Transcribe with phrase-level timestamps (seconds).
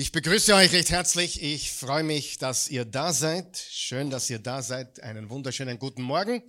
[0.00, 1.42] Ich begrüße euch recht herzlich.
[1.42, 3.58] Ich freue mich, dass ihr da seid.
[3.68, 5.00] Schön, dass ihr da seid.
[5.00, 6.40] Einen wunderschönen guten Morgen.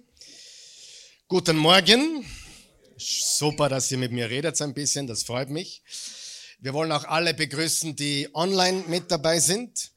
[1.27, 2.23] Guten Morgen.
[2.95, 5.07] Super, dass ihr mit mir redet ein bisschen.
[5.07, 5.81] Das freut mich.
[6.59, 9.93] Wir wollen auch alle begrüßen, die online mit dabei sind.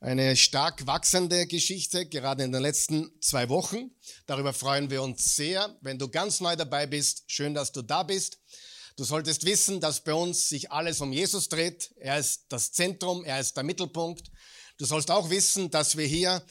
[0.00, 3.90] Eine stark wachsende Geschichte, gerade in den letzten zwei Wochen.
[4.24, 5.76] Darüber freuen wir uns sehr.
[5.82, 8.38] Wenn du ganz neu dabei bist, schön, dass du da bist.
[8.96, 11.92] Du solltest wissen, dass bei uns sich alles um Jesus dreht.
[11.96, 14.30] Er ist das Zentrum, er ist der Mittelpunkt.
[14.78, 16.44] Du sollst auch wissen, dass wir hier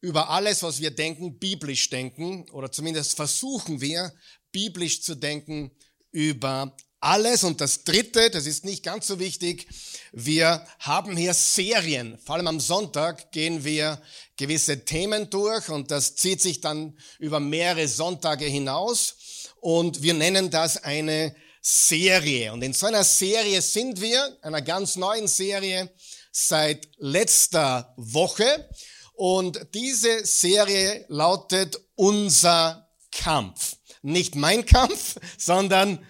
[0.00, 4.10] über alles, was wir denken, biblisch denken oder zumindest versuchen wir,
[4.52, 5.70] biblisch zu denken
[6.12, 7.44] über alles.
[7.44, 9.68] Und das Dritte, das ist nicht ganz so wichtig,
[10.12, 12.18] wir haben hier Serien.
[12.24, 14.00] Vor allem am Sonntag gehen wir
[14.38, 19.16] gewisse Themen durch und das zieht sich dann über mehrere Sonntage hinaus.
[19.60, 22.52] Und wir nennen das eine Serie.
[22.52, 25.88] Und in so einer Serie sind wir, einer ganz neuen Serie
[26.32, 28.68] seit letzter Woche.
[29.14, 33.76] Und diese Serie lautet Unser Kampf.
[34.02, 36.04] Nicht mein Kampf, sondern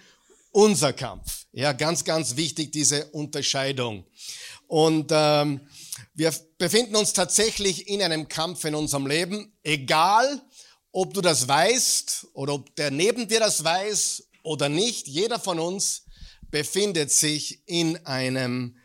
[0.51, 1.45] unser Kampf.
[1.51, 4.05] Ja, ganz, ganz wichtig, diese Unterscheidung.
[4.65, 5.61] Und ähm,
[6.15, 10.41] wir befinden uns tatsächlich in einem Kampf in unserem Leben, egal
[10.91, 15.59] ob du das weißt oder ob der neben dir das weiß oder nicht, jeder von
[15.59, 16.03] uns
[16.51, 18.77] befindet sich in einem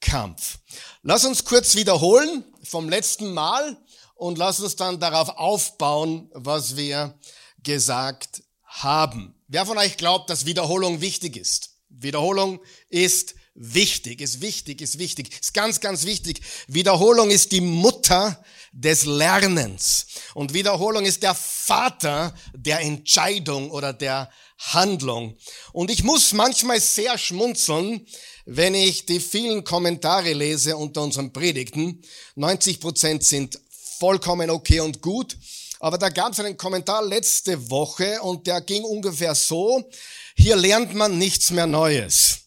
[0.00, 0.58] Kampf.
[1.02, 3.76] Lass uns kurz wiederholen vom letzten Mal
[4.14, 7.18] und lass uns dann darauf aufbauen, was wir
[7.62, 9.34] gesagt haben.
[9.48, 11.70] Wer von euch glaubt, dass Wiederholung wichtig ist?
[11.88, 16.40] Wiederholung ist wichtig, ist wichtig, ist wichtig, ist ganz, ganz wichtig.
[16.68, 24.30] Wiederholung ist die Mutter des Lernens und Wiederholung ist der Vater der Entscheidung oder der
[24.58, 25.36] Handlung.
[25.72, 28.06] Und ich muss manchmal sehr schmunzeln,
[28.46, 32.02] wenn ich die vielen Kommentare lese unter unseren Predigten.
[32.36, 33.58] 90 Prozent sind
[33.98, 35.36] vollkommen okay und gut.
[35.78, 39.88] Aber da gab es einen Kommentar letzte Woche und der ging ungefähr so,
[40.34, 42.38] hier lernt man nichts mehr Neues.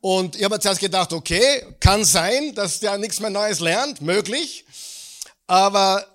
[0.00, 4.64] Und ich habe zuerst gedacht, okay, kann sein, dass der nichts mehr Neues lernt, möglich.
[5.48, 6.06] Aber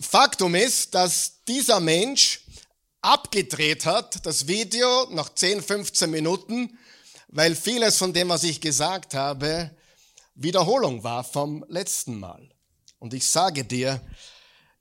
[0.00, 2.43] Faktum ist, dass dieser Mensch
[3.04, 6.78] abgedreht hat, das Video, nach 10, 15 Minuten,
[7.28, 9.70] weil vieles von dem, was ich gesagt habe,
[10.34, 12.50] Wiederholung war vom letzten Mal.
[12.98, 14.00] Und ich sage dir,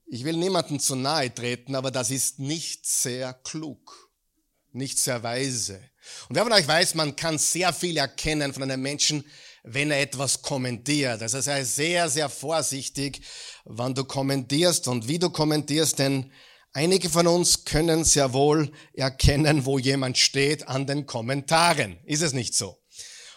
[0.06, 4.10] ich will niemanden zu nahe treten, aber das ist nicht sehr klug,
[4.72, 5.82] nicht sehr weise.
[6.30, 9.26] Und wer von euch weiß, man kann sehr viel erkennen von einem Menschen,
[9.64, 11.22] wenn er etwas kommentiert.
[11.22, 13.22] Also sei sehr, sehr vorsichtig,
[13.66, 16.32] wann du kommentierst und wie du kommentierst, denn
[16.76, 22.00] Einige von uns können sehr wohl erkennen, wo jemand steht an den Kommentaren.
[22.04, 22.80] Ist es nicht so?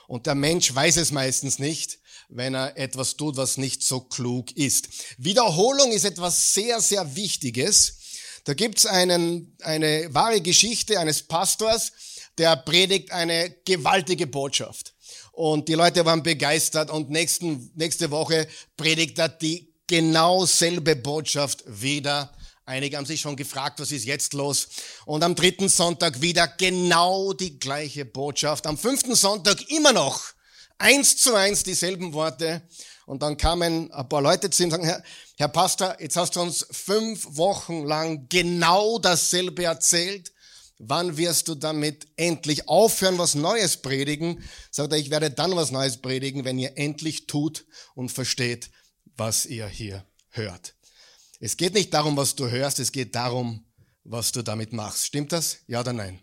[0.09, 1.99] Und der Mensch weiß es meistens nicht,
[2.31, 4.89] wenn er etwas tut, was nicht so klug ist.
[5.19, 7.99] Wiederholung ist etwas sehr, sehr Wichtiges.
[8.45, 11.93] Da gibt's einen, eine wahre Geschichte eines Pastors,
[12.39, 14.95] der predigt eine gewaltige Botschaft.
[15.33, 18.49] Und die Leute waren begeistert und nächsten, nächste Woche
[18.79, 22.33] predigt er die genau selbe Botschaft wieder
[22.69, 24.67] Einige haben sich schon gefragt, was ist jetzt los?
[25.05, 28.67] Und am dritten Sonntag wieder genau die gleiche Botschaft.
[28.67, 30.21] Am fünften Sonntag immer noch
[30.77, 32.63] eins zu eins dieselben Worte.
[33.07, 35.05] Und dann kamen ein paar Leute zu ihm und sagen, Herr,
[35.37, 40.33] Herr Pastor, jetzt hast du uns fünf Wochen lang genau dasselbe erzählt.
[40.79, 44.43] Wann wirst du damit endlich aufhören, was Neues predigen?
[44.73, 48.71] Sagt er, ich werde dann was Neues predigen, wenn ihr endlich tut und versteht,
[49.17, 50.76] was ihr hier hört.
[51.39, 53.65] Es geht nicht darum, was du hörst, es geht darum,
[54.05, 55.07] was du damit machst.
[55.07, 55.59] Stimmt das?
[55.67, 56.21] Ja oder nein?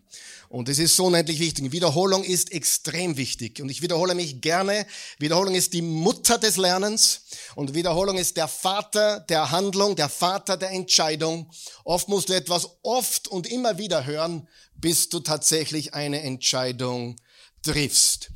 [0.48, 1.70] Und es ist so unendlich wichtig.
[1.72, 3.60] Wiederholung ist extrem wichtig.
[3.60, 4.86] Und ich wiederhole mich gerne.
[5.18, 7.22] Wiederholung ist die Mutter des Lernens.
[7.54, 11.50] Und Wiederholung ist der Vater der Handlung, der Vater der Entscheidung.
[11.84, 17.16] Oft musst du etwas oft und immer wieder hören, bis du tatsächlich eine Entscheidung
[17.62, 18.30] triffst.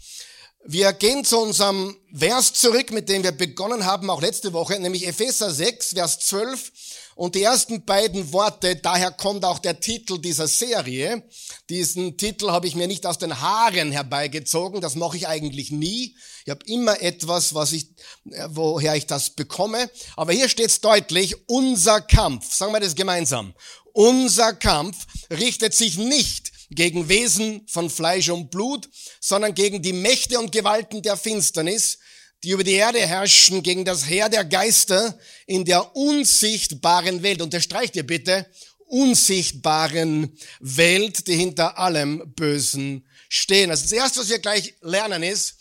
[0.71, 5.07] Wir gehen zu unserem Vers zurück, mit dem wir begonnen haben, auch letzte Woche, nämlich
[5.07, 6.73] Epheser 6, Vers 12.
[7.15, 11.23] Und die ersten beiden Worte, daher kommt auch der Titel dieser Serie.
[11.71, 16.15] Diesen Titel habe ich mir nicht aus den Haaren herbeigezogen, das mache ich eigentlich nie.
[16.45, 17.87] Ich habe immer etwas, was ich,
[18.31, 19.91] äh, woher ich das bekomme.
[20.17, 23.55] Aber hier steht es deutlich, unser Kampf, sagen wir das gemeinsam,
[23.95, 28.89] unser Kampf richtet sich nicht gegen Wesen von Fleisch und Blut,
[29.21, 31.99] sondern gegen die Mächte und Gewalten der Finsternis,
[32.45, 37.43] die über die Erde herrschen, gegen das Heer der Geister in der unsichtbaren Welt.
[37.43, 38.47] Unterstreicht ihr bitte,
[38.87, 43.71] unsichtbaren Welt, die hinter allem Bösen stehen.
[43.71, 45.57] Also das erste, was wir gleich lernen ist,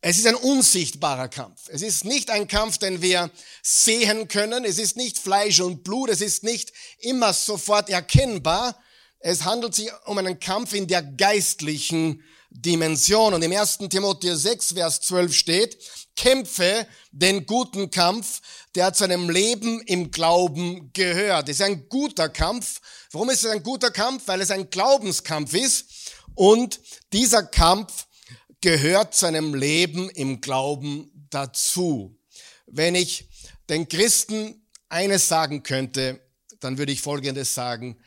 [0.00, 1.62] es ist ein unsichtbarer Kampf.
[1.68, 3.30] Es ist nicht ein Kampf, den wir
[3.62, 4.64] sehen können.
[4.64, 6.08] Es ist nicht Fleisch und Blut.
[6.08, 8.80] Es ist nicht immer sofort erkennbar.
[9.20, 13.34] Es handelt sich um einen Kampf in der geistlichen Dimension.
[13.34, 13.78] Und im 1.
[13.90, 15.78] Timotheus 6, Vers 12 steht,
[16.14, 18.40] kämpfe den guten Kampf,
[18.74, 21.48] der zu einem Leben im Glauben gehört.
[21.48, 22.80] Es ist ein guter Kampf.
[23.12, 24.24] Warum ist es ein guter Kampf?
[24.26, 26.12] Weil es ein Glaubenskampf ist.
[26.34, 26.80] Und
[27.12, 28.06] dieser Kampf
[28.60, 32.16] gehört zu einem Leben im Glauben dazu.
[32.66, 33.28] Wenn ich
[33.68, 36.20] den Christen eines sagen könnte,
[36.60, 37.98] dann würde ich Folgendes sagen.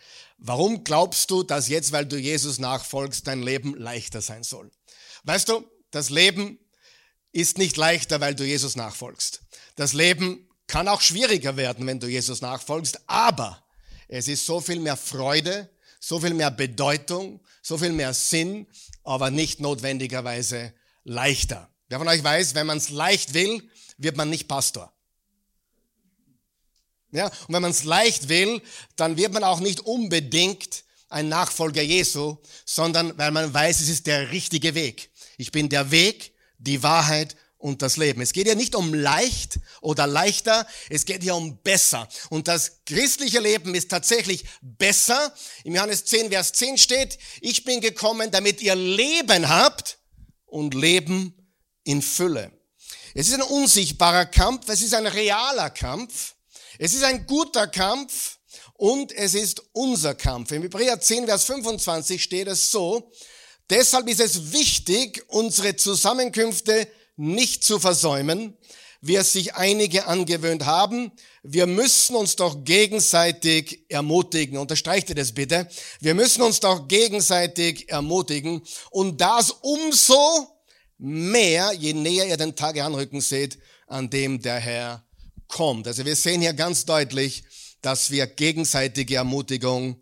[0.43, 4.71] Warum glaubst du, dass jetzt, weil du Jesus nachfolgst, dein Leben leichter sein soll?
[5.23, 6.57] Weißt du, das Leben
[7.31, 9.43] ist nicht leichter, weil du Jesus nachfolgst.
[9.75, 13.63] Das Leben kann auch schwieriger werden, wenn du Jesus nachfolgst, aber
[14.07, 18.65] es ist so viel mehr Freude, so viel mehr Bedeutung, so viel mehr Sinn,
[19.03, 20.73] aber nicht notwendigerweise
[21.03, 21.69] leichter.
[21.87, 24.91] Wer von euch weiß, wenn man es leicht will, wird man nicht Pastor.
[27.11, 28.61] Ja, und wenn man es leicht will,
[28.95, 34.07] dann wird man auch nicht unbedingt ein Nachfolger Jesu, sondern weil man weiß, es ist
[34.07, 35.11] der richtige Weg.
[35.37, 38.21] Ich bin der Weg, die Wahrheit und das Leben.
[38.21, 42.07] Es geht ja nicht um leicht oder leichter, es geht hier um besser.
[42.29, 45.33] Und das christliche Leben ist tatsächlich besser.
[45.63, 49.99] Im Johannes 10, Vers 10 steht, ich bin gekommen, damit ihr Leben habt
[50.45, 51.35] und Leben
[51.83, 52.51] in Fülle.
[53.13, 56.35] Es ist ein unsichtbarer Kampf, es ist ein realer Kampf,
[56.77, 58.37] es ist ein guter Kampf
[58.73, 60.51] und es ist unser Kampf.
[60.51, 63.11] Im Hebräer 10, Vers 25 steht es so,
[63.69, 68.57] deshalb ist es wichtig, unsere Zusammenkünfte nicht zu versäumen,
[69.01, 71.11] wie es sich einige angewöhnt haben.
[71.43, 74.57] Wir müssen uns doch gegenseitig ermutigen.
[74.57, 75.67] Unterstreicht ihr das bitte?
[75.99, 78.61] Wir müssen uns doch gegenseitig ermutigen.
[78.91, 80.47] Und das umso
[80.97, 83.57] mehr, je näher ihr den Tag anrücken seht,
[83.87, 85.03] an dem der Herr
[85.51, 85.87] kommt.
[85.87, 87.43] Also wir sehen hier ganz deutlich,
[87.81, 90.01] dass wir gegenseitige Ermutigung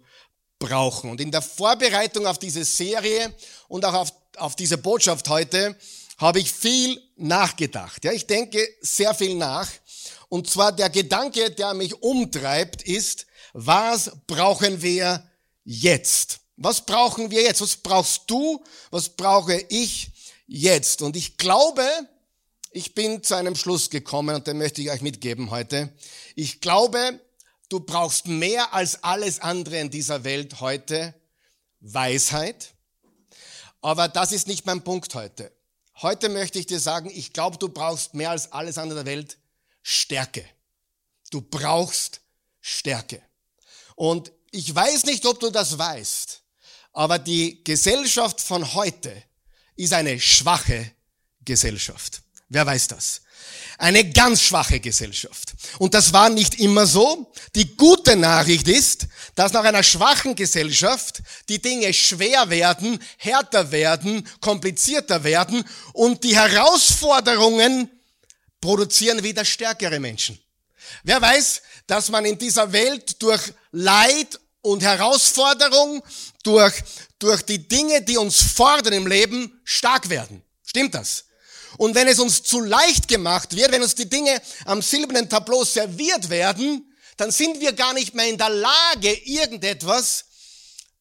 [0.60, 1.10] brauchen.
[1.10, 3.34] Und in der Vorbereitung auf diese Serie
[3.68, 5.76] und auch auf, auf diese Botschaft heute
[6.18, 8.04] habe ich viel nachgedacht.
[8.04, 9.70] Ja, ich denke sehr viel nach.
[10.28, 15.28] Und zwar der Gedanke, der mich umtreibt, ist, was brauchen wir
[15.64, 16.42] jetzt?
[16.58, 17.62] Was brauchen wir jetzt?
[17.62, 18.64] Was brauchst du?
[18.92, 20.12] Was brauche ich
[20.46, 21.02] jetzt?
[21.02, 21.84] Und ich glaube,
[22.72, 25.92] ich bin zu einem Schluss gekommen und den möchte ich euch mitgeben heute.
[26.36, 27.20] Ich glaube,
[27.70, 31.14] du brauchst mehr als alles andere in dieser Welt heute
[31.80, 32.74] Weisheit.
[33.82, 35.52] Aber das ist nicht mein Punkt heute.
[36.02, 39.38] Heute möchte ich dir sagen, ich glaube, du brauchst mehr als alles andere der Welt
[39.82, 40.46] Stärke.
[41.32, 42.22] Du brauchst
[42.62, 43.22] Stärke.
[43.96, 46.42] Und ich weiß nicht, ob du das weißt,
[46.94, 49.24] aber die Gesellschaft von heute
[49.76, 50.92] ist eine schwache
[51.44, 52.22] Gesellschaft.
[52.50, 53.22] Wer weiß das?
[53.78, 55.54] Eine ganz schwache Gesellschaft.
[55.78, 57.32] Und das war nicht immer so.
[57.56, 64.28] Die gute Nachricht ist, dass nach einer schwachen Gesellschaft die Dinge schwer werden, härter werden,
[64.42, 65.64] komplizierter werden
[65.94, 67.90] und die Herausforderungen
[68.60, 70.38] produzieren wieder stärkere Menschen.
[71.04, 76.04] Wer weiß, dass man in dieser Welt durch Leid und Herausforderung,
[76.44, 76.74] durch,
[77.20, 80.42] durch die Dinge, die uns fordern im Leben, stark werden.
[80.66, 81.26] Stimmt das?
[81.78, 85.64] Und wenn es uns zu leicht gemacht wird, wenn uns die Dinge am silbernen Tableau
[85.64, 86.86] serviert werden,
[87.18, 90.26] dann sind wir gar nicht mehr in der Lage, irgendetwas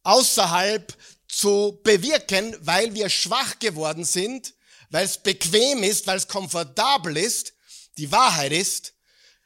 [0.03, 0.97] außerhalb
[1.29, 4.55] zu bewirken, weil wir schwach geworden sind,
[4.91, 7.53] weil es bequem ist, weil es komfortabel ist.
[7.99, 8.95] Die Wahrheit ist,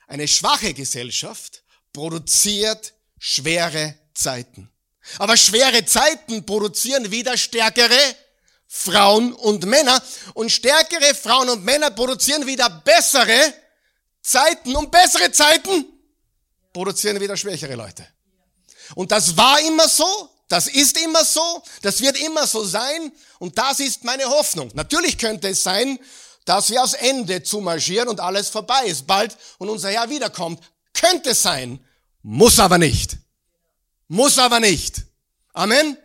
[0.07, 1.63] eine schwache Gesellschaft
[1.93, 4.71] produziert schwere Zeiten.
[5.19, 7.99] Aber schwere Zeiten produzieren wieder stärkere
[8.75, 10.03] Frauen und Männer.
[10.33, 13.53] Und stärkere Frauen und Männer produzieren wieder bessere
[14.23, 15.85] Zeiten und bessere Zeiten
[16.73, 18.07] produzieren wieder schwächere Leute.
[18.95, 23.59] Und das war immer so, das ist immer so, das wird immer so sein und
[23.59, 24.71] das ist meine Hoffnung.
[24.73, 25.99] Natürlich könnte es sein,
[26.47, 30.63] dass wir aufs Ende zumarschieren und alles vorbei ist bald und unser Herr wiederkommt.
[30.95, 31.85] Könnte sein,
[32.23, 33.19] muss aber nicht.
[34.09, 35.03] Muss aber nicht.
[35.53, 35.99] Amen.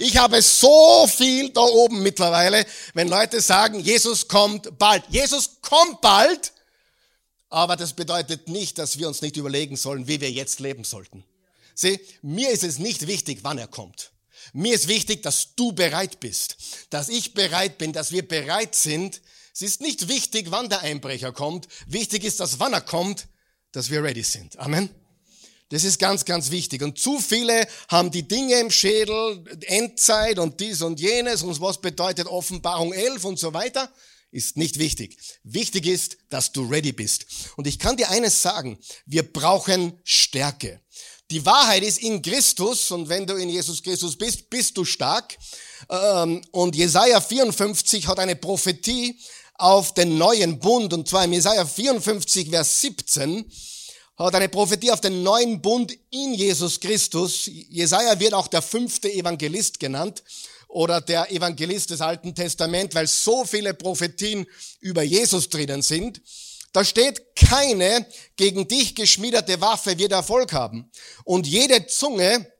[0.00, 2.64] Ich habe so viel da oben mittlerweile,
[2.94, 5.02] wenn Leute sagen, Jesus kommt bald.
[5.08, 6.52] Jesus kommt bald,
[7.48, 11.24] aber das bedeutet nicht, dass wir uns nicht überlegen sollen, wie wir jetzt leben sollten.
[11.74, 14.12] Sieh, mir ist es nicht wichtig, wann er kommt.
[14.52, 16.56] Mir ist wichtig, dass du bereit bist,
[16.90, 19.20] dass ich bereit bin, dass wir bereit sind.
[19.52, 21.66] Es ist nicht wichtig, wann der Einbrecher kommt.
[21.88, 23.26] Wichtig ist, dass wann er kommt,
[23.72, 24.60] dass wir ready sind.
[24.60, 24.90] Amen.
[25.70, 26.82] Das ist ganz, ganz wichtig.
[26.82, 31.80] Und zu viele haben die Dinge im Schädel, Endzeit und dies und jenes und was
[31.80, 33.92] bedeutet Offenbarung 11 und so weiter,
[34.30, 35.18] ist nicht wichtig.
[35.42, 37.26] Wichtig ist, dass du ready bist.
[37.56, 40.80] Und ich kann dir eines sagen, wir brauchen Stärke.
[41.30, 45.36] Die Wahrheit ist in Christus und wenn du in Jesus Christus bist, bist du stark.
[45.90, 49.20] Ähm, und Jesaja 54 hat eine Prophetie
[49.54, 53.44] auf den neuen Bund und zwar in Jesaja 54, Vers 17
[54.26, 57.46] hat eine Prophetie auf den neuen Bund in Jesus Christus.
[57.46, 60.24] Jesaja wird auch der fünfte Evangelist genannt
[60.66, 64.46] oder der Evangelist des Alten Testaments, weil so viele Prophetien
[64.80, 66.20] über Jesus drinnen sind.
[66.72, 68.06] Da steht, keine
[68.36, 70.90] gegen dich geschmiedete Waffe wird Erfolg haben.
[71.24, 72.52] Und jede Zunge,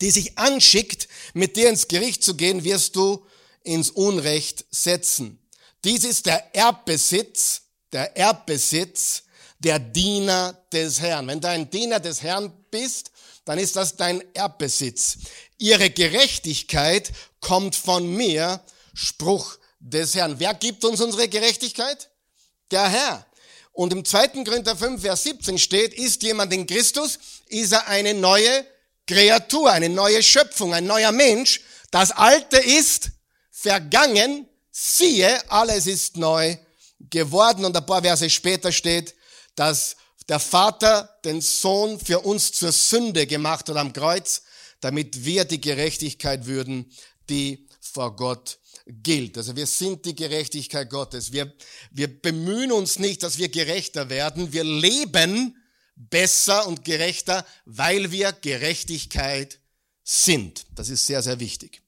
[0.00, 3.26] die sich anschickt, mit dir ins Gericht zu gehen, wirst du
[3.64, 5.38] ins Unrecht setzen.
[5.84, 7.62] Dies ist der Erbbesitz,
[7.92, 9.24] der Erbbesitz
[9.60, 11.26] der Diener des Herrn.
[11.28, 13.12] Wenn du ein Diener des Herrn bist,
[13.44, 15.18] dann ist das dein Erbbesitz.
[15.58, 18.60] Ihre Gerechtigkeit kommt von mir,
[18.94, 20.38] Spruch des Herrn.
[20.38, 22.10] Wer gibt uns unsere Gerechtigkeit?
[22.70, 23.26] Der Herr.
[23.72, 24.44] Und im 2.
[24.44, 28.66] Korinther 5, Vers 17 steht, ist jemand in Christus, ist er eine neue
[29.06, 31.60] Kreatur, eine neue Schöpfung, ein neuer Mensch.
[31.90, 33.10] Das Alte ist
[33.50, 36.56] vergangen, siehe, alles ist neu
[36.98, 37.64] geworden.
[37.64, 39.14] Und ein paar Verse später steht,
[39.60, 44.40] dass der Vater den Sohn für uns zur Sünde gemacht hat am Kreuz,
[44.80, 46.90] damit wir die Gerechtigkeit würden,
[47.28, 49.36] die vor Gott gilt.
[49.36, 51.32] Also wir sind die Gerechtigkeit Gottes.
[51.32, 51.52] Wir,
[51.90, 54.50] wir bemühen uns nicht, dass wir gerechter werden.
[54.54, 55.54] Wir leben
[55.94, 59.60] besser und gerechter, weil wir Gerechtigkeit
[60.02, 60.64] sind.
[60.74, 61.82] Das ist sehr, sehr wichtig.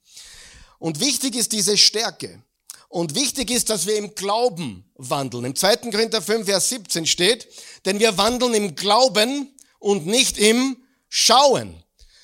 [0.79, 2.43] Und wichtig ist diese Stärke.
[2.91, 5.45] Und wichtig ist, dass wir im Glauben wandeln.
[5.45, 5.77] Im 2.
[5.91, 7.49] Korinther 5, Vers 17 steht,
[7.85, 10.77] denn wir wandeln im Glauben und nicht im
[11.09, 11.83] Schauen.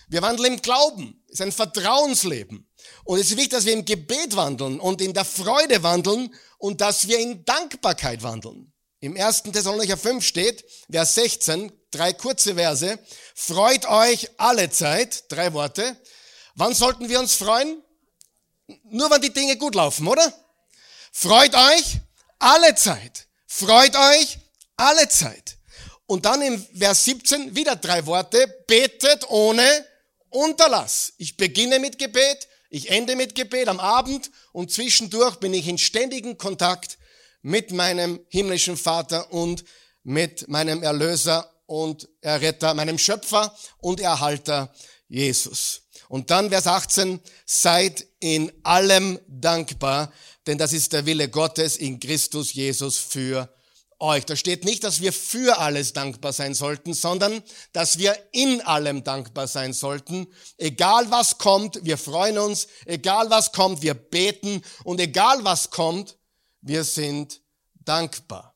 [0.09, 1.23] Wir wandeln im Glauben.
[1.27, 2.67] Es ist ein Vertrauensleben.
[3.05, 6.81] Und es ist wichtig, dass wir im Gebet wandeln und in der Freude wandeln und
[6.81, 8.73] dass wir in Dankbarkeit wandeln.
[9.01, 9.45] Im 1.
[9.45, 12.99] Thessalonicher 5 steht, Vers 16, drei kurze Verse,
[13.35, 15.97] freut euch alle Zeit, drei Worte.
[16.55, 17.83] Wann sollten wir uns freuen?
[18.91, 20.33] Nur wenn die Dinge gut laufen, oder?
[21.13, 22.01] Freut euch
[22.39, 23.27] alle Zeit.
[23.47, 24.39] Freut euch
[24.77, 25.57] alle Zeit.
[26.07, 28.47] Und dann im Vers 17 wieder drei Worte.
[28.67, 29.87] Betet ohne
[30.31, 31.13] Unterlass.
[31.19, 35.79] Ich beginne mit Gebet, ich ende mit Gebet am Abend und zwischendurch bin ich in
[35.79, 36.99] ständigen Kontakt
[37.41, 39.65] mit meinem himmlischen Vater und
[40.03, 44.73] mit meinem Erlöser und Erretter, meinem Schöpfer und Erhalter
[45.09, 45.83] Jesus.
[46.09, 50.13] Und dann Vers 18, seid in allem dankbar,
[50.49, 53.55] denn das ist der Wille Gottes in Christus Jesus für
[53.99, 54.25] euch.
[54.25, 57.43] Da steht nicht, dass wir für alles dankbar sein sollten, sondern
[57.75, 60.27] dass wir in allem dankbar sein sollten.
[60.57, 62.67] Egal was kommt, wir freuen uns.
[62.87, 64.63] Egal was kommt, wir beten.
[64.85, 66.17] Und egal was kommt,
[66.63, 67.43] wir sind
[67.85, 68.55] dankbar.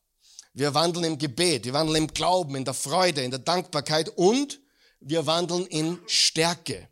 [0.55, 4.59] Wir wandeln im Gebet, wir wandeln im Glauben, in der Freude, in der Dankbarkeit und
[4.99, 6.87] wir wandeln in Stärke.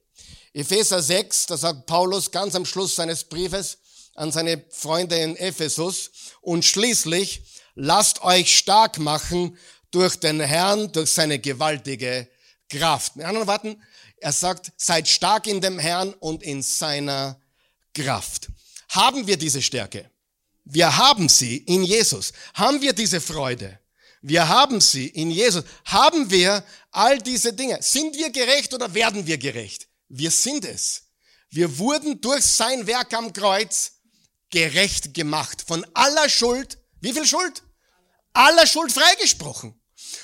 [0.53, 3.77] Epheser 6, da sagt Paulus ganz am Schluss seines Briefes,
[4.15, 6.11] an seine Freunde in Ephesus.
[6.41, 7.43] Und schließlich
[7.75, 9.57] lasst euch stark machen
[9.91, 12.27] durch den Herrn, durch seine gewaltige
[12.69, 13.15] Kraft.
[13.15, 13.81] Mit anderen Worten,
[14.17, 17.39] er sagt, seid stark in dem Herrn und in seiner
[17.93, 18.47] Kraft.
[18.89, 20.09] Haben wir diese Stärke?
[20.63, 22.31] Wir haben sie in Jesus.
[22.53, 23.79] Haben wir diese Freude?
[24.21, 25.63] Wir haben sie in Jesus.
[25.85, 27.81] Haben wir all diese Dinge?
[27.81, 29.87] Sind wir gerecht oder werden wir gerecht?
[30.07, 31.03] Wir sind es.
[31.49, 33.93] Wir wurden durch sein Werk am Kreuz
[34.51, 35.63] gerecht gemacht.
[35.65, 37.63] Von aller Schuld, wie viel Schuld?
[38.33, 39.79] Aller Schuld freigesprochen.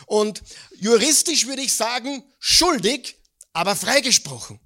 [0.05, 0.43] Und
[0.79, 3.15] juristisch würde ich sagen, schuldig,
[3.53, 4.59] aber freigesprochen.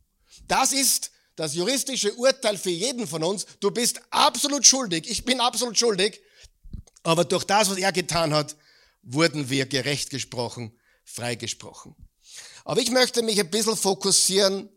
[0.47, 3.45] Das ist das juristische Urteil für jeden von uns.
[3.59, 6.19] Du bist absolut schuldig, ich bin absolut schuldig,
[7.03, 8.55] aber durch das, was er getan hat,
[9.01, 11.95] wurden wir gerecht gesprochen, freigesprochen.
[12.63, 14.69] Aber ich möchte mich ein bisschen fokussieren.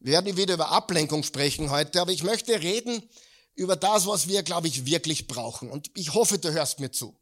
[0.00, 3.08] Wir werden wieder über Ablenkung sprechen heute, aber ich möchte reden
[3.58, 5.68] über das, was wir, glaube ich, wirklich brauchen.
[5.68, 7.18] Und ich hoffe, du hörst mir zu.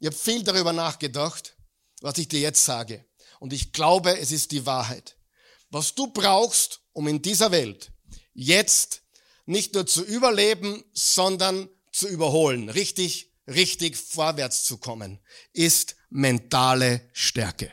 [0.00, 1.56] Ich habe viel darüber nachgedacht,
[2.00, 3.04] was ich dir jetzt sage.
[3.38, 5.16] Und ich glaube, es ist die Wahrheit.
[5.70, 7.92] Was du brauchst, um in dieser Welt
[8.34, 9.02] jetzt
[9.46, 15.20] nicht nur zu überleben, sondern zu überholen, richtig, richtig vorwärts zu kommen,
[15.52, 17.72] ist mentale Stärke.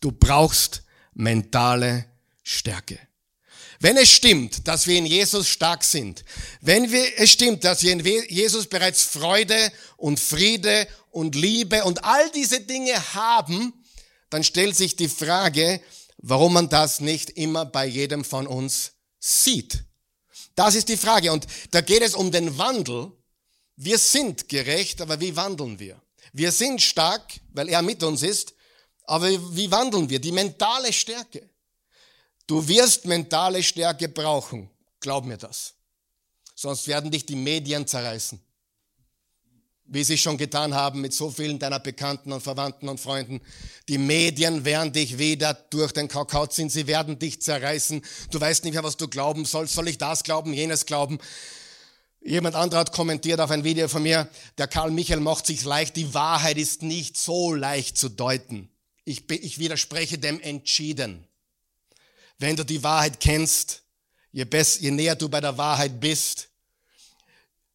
[0.00, 2.06] Du brauchst mentale
[2.42, 2.98] Stärke.
[3.82, 6.24] Wenn es stimmt, dass wir in Jesus stark sind,
[6.60, 12.04] wenn wir, es stimmt, dass wir in Jesus bereits Freude und Friede und Liebe und
[12.04, 13.72] all diese Dinge haben,
[14.30, 15.80] dann stellt sich die Frage,
[16.18, 19.82] warum man das nicht immer bei jedem von uns sieht.
[20.54, 21.32] Das ist die Frage.
[21.32, 23.10] Und da geht es um den Wandel.
[23.74, 26.00] Wir sind gerecht, aber wie wandeln wir?
[26.32, 28.54] Wir sind stark, weil er mit uns ist,
[29.06, 30.20] aber wie wandeln wir?
[30.20, 31.50] Die mentale Stärke.
[32.52, 34.68] Du wirst mentale Stärke brauchen.
[35.00, 35.72] Glaub mir das.
[36.54, 38.38] Sonst werden dich die Medien zerreißen
[39.84, 43.42] wie sie schon getan haben mit so vielen deiner Bekannten und Verwandten und Freunden.
[43.88, 48.02] Die Medien werden dich wieder durch den Kakao ziehen, sie werden dich zerreißen.
[48.30, 49.74] Du weißt nicht mehr, was du glauben sollst.
[49.74, 51.18] Soll ich das glauben, jenes glauben?
[52.22, 55.96] Jemand anderer hat kommentiert auf ein Video von mir, der Karl Michael macht sich leicht,
[55.96, 58.70] die Wahrheit ist nicht so leicht zu deuten.
[59.04, 61.26] Ich, ich widerspreche dem entschieden.
[62.38, 63.82] Wenn du die Wahrheit kennst,
[64.32, 66.48] je, besser, je näher du bei der Wahrheit bist,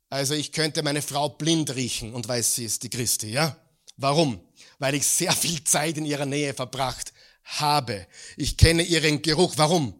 [0.10, 3.58] also ich könnte meine Frau blind riechen und weiß, sie ist die Christi, ja?
[3.98, 4.40] Warum?
[4.80, 8.08] Weil ich sehr viel Zeit in ihrer Nähe verbracht habe.
[8.36, 9.54] Ich kenne ihren Geruch.
[9.58, 10.00] Warum?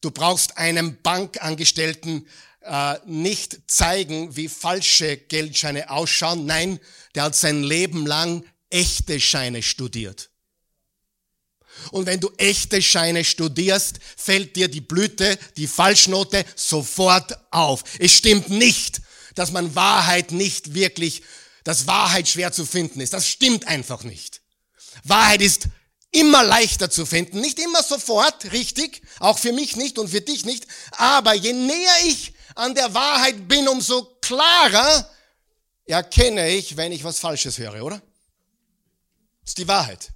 [0.00, 2.26] Du brauchst einem Bankangestellten
[2.62, 6.46] äh, nicht zeigen, wie falsche Geldscheine ausschauen.
[6.46, 6.80] Nein,
[7.14, 10.30] der hat sein Leben lang echte Scheine studiert.
[11.90, 17.84] Und wenn du echte Scheine studierst, fällt dir die Blüte, die Falschnote sofort auf.
[17.98, 19.00] Es stimmt nicht,
[19.34, 21.22] dass man Wahrheit nicht wirklich,
[21.64, 23.12] dass Wahrheit schwer zu finden ist.
[23.12, 24.40] Das stimmt einfach nicht.
[25.04, 25.68] Wahrheit ist
[26.10, 30.44] immer leichter zu finden, nicht immer sofort richtig, auch für mich nicht und für dich
[30.44, 35.10] nicht, aber je näher ich an der Wahrheit bin, umso klarer
[35.84, 38.02] erkenne ich, wenn ich was Falsches höre, oder?
[39.42, 40.12] Das ist die Wahrheit.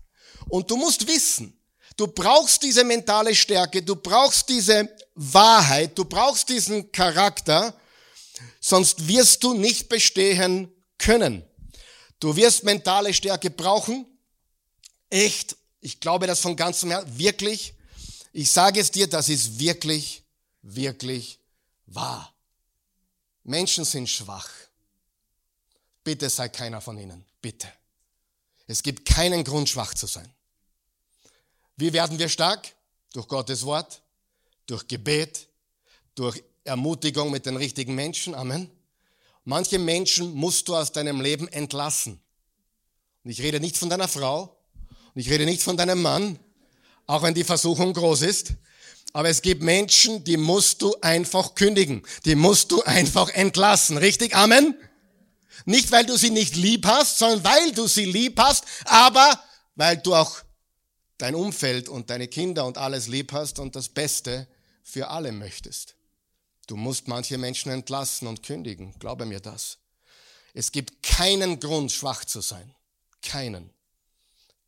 [0.51, 1.57] Und du musst wissen,
[1.97, 7.75] du brauchst diese mentale Stärke, du brauchst diese Wahrheit, du brauchst diesen Charakter,
[8.61, 11.45] sonst wirst du nicht bestehen können.
[12.19, 14.07] Du wirst mentale Stärke brauchen.
[15.09, 17.75] Echt, ich glaube das von ganzem Herzen, wirklich.
[18.33, 20.25] Ich sage es dir, das ist wirklich,
[20.63, 21.39] wirklich
[21.87, 22.35] wahr.
[23.45, 24.49] Menschen sind schwach.
[26.03, 27.25] Bitte sei keiner von ihnen.
[27.41, 27.73] Bitte.
[28.67, 30.33] Es gibt keinen Grund, schwach zu sein.
[31.81, 32.75] Wie werden wir stark?
[33.15, 34.03] Durch Gottes Wort,
[34.67, 35.49] durch Gebet,
[36.15, 38.35] durch Ermutigung mit den richtigen Menschen.
[38.35, 38.71] Amen.
[39.45, 42.21] Manche Menschen musst du aus deinem Leben entlassen.
[43.25, 44.55] Und ich rede nicht von deiner Frau
[45.15, 46.39] und ich rede nicht von deinem Mann,
[47.07, 48.53] auch wenn die Versuchung groß ist.
[49.15, 52.03] Aber es gibt Menschen, die musst du einfach kündigen.
[52.27, 53.97] Die musst du einfach entlassen.
[53.97, 54.37] Richtig?
[54.37, 54.77] Amen?
[55.65, 59.43] Nicht, weil du sie nicht lieb hast, sondern weil du sie lieb hast, aber
[59.77, 60.43] weil du auch
[61.23, 64.47] dein Umfeld und deine Kinder und alles lieb hast und das Beste
[64.83, 65.95] für alle möchtest.
[66.67, 68.95] Du musst manche Menschen entlassen und kündigen.
[68.99, 69.79] Glaube mir das.
[70.55, 72.75] Es gibt keinen Grund, schwach zu sein.
[73.23, 73.71] Keinen.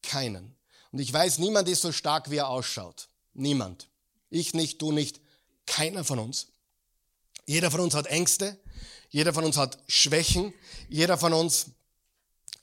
[0.03, 0.57] Keinen.
[0.91, 3.09] Und ich weiß, niemand ist so stark, wie er ausschaut.
[3.35, 3.89] Niemand.
[4.31, 5.21] Ich nicht, du nicht.
[5.67, 6.49] Keiner von uns.
[7.47, 8.59] Jeder von uns hat Ängste.
[9.11, 10.53] Jeder von uns hat Schwächen.
[10.89, 11.67] Jeder von uns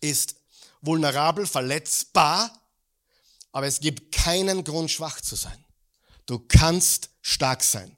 [0.02, 0.36] ist
[0.82, 2.52] vulnerabel, verletzbar.
[3.52, 5.64] Aber es gibt keinen Grund, schwach zu sein.
[6.26, 7.96] Du kannst stark sein.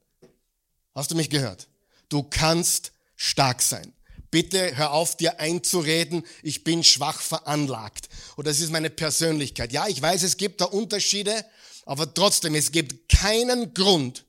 [0.96, 1.68] Hast du mich gehört?
[2.10, 3.94] Du kannst stark sein.
[4.32, 8.08] Bitte hör auf, dir einzureden, ich bin schwach veranlagt.
[8.38, 9.74] Oder das ist meine Persönlichkeit.
[9.74, 11.46] Ja, ich weiß, es gibt da Unterschiede,
[11.86, 14.26] aber trotzdem, es gibt keinen Grund,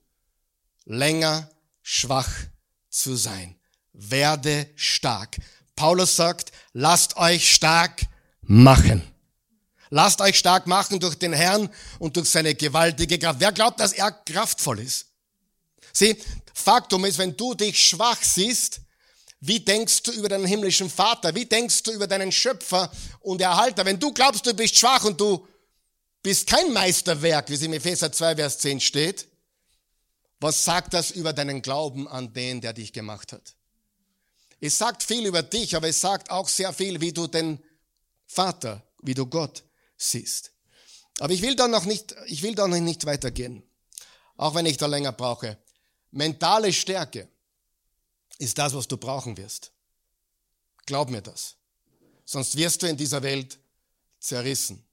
[0.83, 1.49] länger
[1.81, 2.29] schwach
[2.89, 3.55] zu sein.
[3.93, 5.37] Werde stark.
[5.77, 8.05] Paulus sagt, lasst euch stark
[8.41, 9.01] machen.
[9.93, 13.39] Lasst euch stark machen durch den Herrn und durch seine gewaltige Kraft.
[13.39, 15.05] Wer glaubt, dass er kraftvoll ist?
[15.93, 16.17] Sieh,
[16.51, 18.81] Faktum ist, wenn du dich schwach siehst,
[19.39, 21.35] wie denkst du über deinen himmlischen Vater?
[21.35, 23.85] Wie denkst du über deinen Schöpfer und Erhalter?
[23.85, 25.47] Wenn du glaubst, du bist schwach und du
[26.23, 29.27] bist kein Meisterwerk, wie es im Epheser 2, Vers 10 steht,
[30.39, 33.53] was sagt das über deinen Glauben an den, der dich gemacht hat?
[34.59, 37.59] Es sagt viel über dich, aber es sagt auch sehr viel, wie du den
[38.25, 39.63] Vater, wie du Gott
[39.97, 40.51] siehst.
[41.19, 43.63] Aber ich will da noch nicht, ich will da noch nicht weitergehen.
[44.35, 45.57] Auch wenn ich da länger brauche.
[46.11, 47.27] Mentale Stärke
[48.39, 49.71] ist das, was du brauchen wirst.
[50.85, 51.55] Glaub mir das.
[52.25, 53.59] Sonst wirst du in dieser Welt
[54.19, 54.83] zerrissen.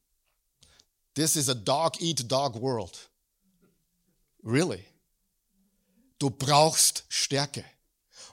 [1.14, 3.10] This is a dog eat dog world.
[4.44, 4.84] Really.
[6.18, 7.64] Du brauchst Stärke.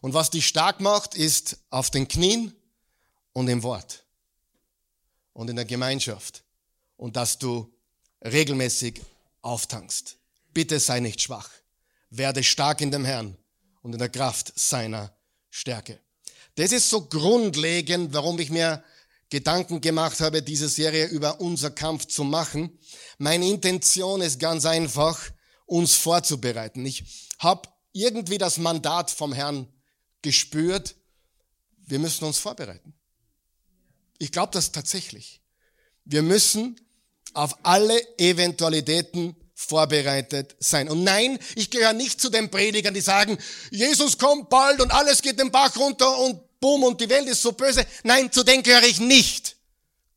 [0.02, 2.56] Und was dich stark macht, ist auf den Knien
[3.34, 4.04] und im Wort
[5.34, 6.44] und in der Gemeinschaft
[6.98, 7.74] und dass du
[8.22, 9.02] regelmäßig
[9.42, 10.18] auftankst.
[10.54, 11.50] Bitte sei nicht schwach
[12.10, 13.38] werde stark in dem Herrn
[13.82, 15.16] und in der Kraft seiner
[15.50, 16.00] Stärke.
[16.56, 18.84] Das ist so grundlegend, warum ich mir
[19.30, 22.80] Gedanken gemacht habe, diese Serie über unser Kampf zu machen.
[23.18, 25.20] Meine Intention ist ganz einfach,
[25.66, 26.86] uns vorzubereiten.
[26.86, 27.04] Ich
[27.40, 29.68] habe irgendwie das Mandat vom Herrn
[30.22, 30.96] gespürt,
[31.86, 32.94] wir müssen uns vorbereiten.
[34.18, 35.42] Ich glaube das tatsächlich.
[36.06, 36.80] Wir müssen
[37.34, 40.88] auf alle Eventualitäten vorbereitet sein.
[40.88, 43.38] Und nein, ich gehöre nicht zu den Predigern, die sagen,
[43.72, 47.42] Jesus kommt bald und alles geht den Bach runter und bumm und die Welt ist
[47.42, 47.86] so böse.
[48.04, 49.56] Nein, zu denen gehöre ich nicht.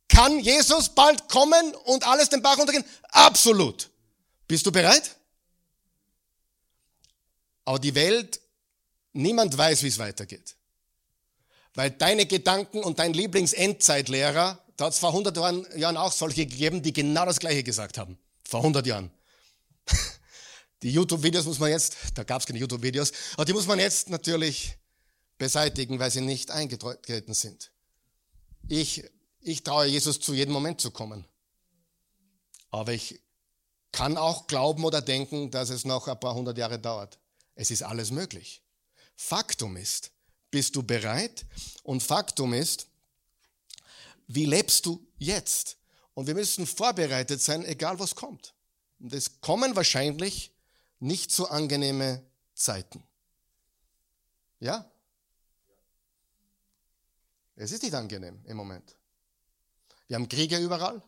[0.09, 2.85] Kann Jesus bald kommen und alles den Bach runtergehen?
[3.11, 3.88] Absolut.
[4.46, 5.16] Bist du bereit?
[7.64, 8.40] Aber die Welt,
[9.12, 10.57] niemand weiß, wie es weitergeht.
[11.75, 15.37] Weil deine Gedanken und dein Lieblingsendzeitlehrer, da hat es vor 100
[15.77, 18.19] Jahren auch solche gegeben, die genau das Gleiche gesagt haben.
[18.49, 19.11] Vor 100 Jahren.
[20.83, 24.09] Die YouTube-Videos muss man jetzt, da gab es keine YouTube-Videos, aber die muss man jetzt
[24.09, 24.79] natürlich
[25.37, 27.71] beseitigen, weil sie nicht eingetreten sind.
[28.69, 29.05] Ich,
[29.40, 31.27] ich traue Jesus zu jedem Moment zu kommen.
[32.71, 33.21] Aber ich
[33.93, 37.19] kann auch glauben oder denken, dass es noch ein paar hundert Jahre dauert.
[37.55, 38.62] Es ist alles möglich.
[39.14, 40.11] Faktum ist,
[40.51, 41.45] bist du bereit?
[41.83, 42.87] Und Faktum ist,
[44.35, 45.77] wie lebst du jetzt?
[46.14, 48.55] Und wir müssen vorbereitet sein, egal was kommt.
[49.01, 50.53] Und es kommen wahrscheinlich
[51.01, 53.03] nicht so angenehme Zeiten.
[54.61, 54.88] Ja?
[57.57, 58.97] Es ist nicht angenehm im Moment.
[60.07, 61.03] Wir haben Kriege überall.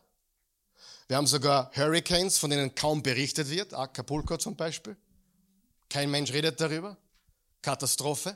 [1.07, 3.73] Wir haben sogar Hurricanes, von denen kaum berichtet wird.
[3.73, 4.97] Acapulco zum Beispiel.
[5.89, 6.97] Kein Mensch redet darüber.
[7.61, 8.35] Katastrophe.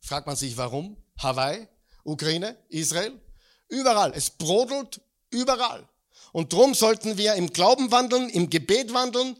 [0.00, 0.96] Fragt man sich warum?
[1.18, 1.68] Hawaii,
[2.04, 3.20] Ukraine, Israel.
[3.68, 4.12] Überall.
[4.14, 5.00] Es brodelt
[5.30, 5.86] überall.
[6.32, 9.36] Und darum sollten wir im Glauben wandeln, im Gebet wandeln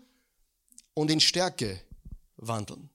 [0.95, 1.81] und in Stärke
[2.37, 2.91] wandeln.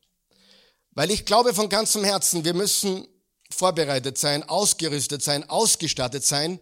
[0.92, 3.08] Weil ich glaube von ganzem Herzen, wir müssen
[3.50, 6.60] vorbereitet sein, ausgerüstet sein, ausgestattet sein,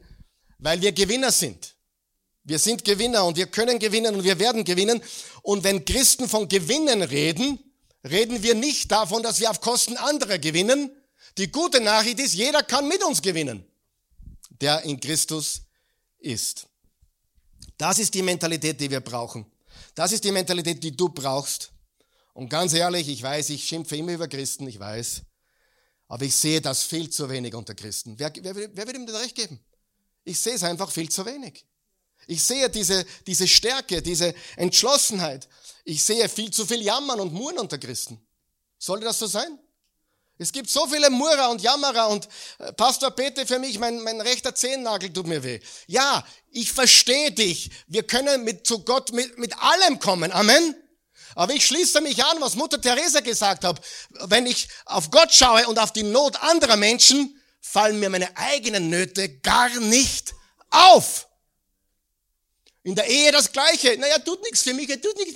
[0.58, 1.76] weil wir Gewinner sind.
[2.44, 5.02] Wir sind Gewinner und wir können gewinnen und wir werden gewinnen.
[5.44, 7.60] Und wenn Christen von Gewinnen reden,
[8.04, 10.92] reden wir nicht davon, dass wir auf Kosten anderer gewinnen.
[11.38, 13.66] Die gute Nachricht ist, jeder kann mit uns gewinnen,
[14.62, 15.62] der in Christus
[16.20, 16.68] ist.
[17.78, 19.46] Das ist die Mentalität, die wir brauchen.
[19.96, 21.72] Das ist die Mentalität, die du brauchst.
[22.34, 25.22] Und ganz ehrlich, ich weiß, ich schimpfe immer über Christen, ich weiß.
[26.08, 28.18] Aber ich sehe das viel zu wenig unter Christen.
[28.18, 29.60] Wer, wer, wer wird ihm denn recht geben?
[30.24, 31.66] Ich sehe es einfach viel zu wenig.
[32.28, 35.48] Ich sehe diese, diese Stärke, diese Entschlossenheit.
[35.84, 38.20] Ich sehe viel zu viel Jammern und Murren unter Christen.
[38.78, 39.60] Sollte das so sein?
[40.42, 44.22] Es gibt so viele Murrer und Jammerer und äh, Pastor Peter für mich, mein, mein
[44.22, 45.60] rechter Zehennagel tut mir weh.
[45.86, 47.70] Ja, ich verstehe dich.
[47.88, 50.32] Wir können mit, zu Gott mit, mit allem kommen.
[50.32, 50.76] Amen.
[51.36, 53.82] Aber ich schließe mich an, was Mutter Teresa gesagt hat.
[54.28, 58.90] Wenn ich auf Gott schaue und auf die Not anderer Menschen, fallen mir meine eigenen
[58.90, 60.34] Nöte gar nicht
[60.70, 61.28] auf.
[62.84, 63.98] In der Ehe das Gleiche.
[63.98, 65.36] Naja, tut nichts für mich, er tut nichts.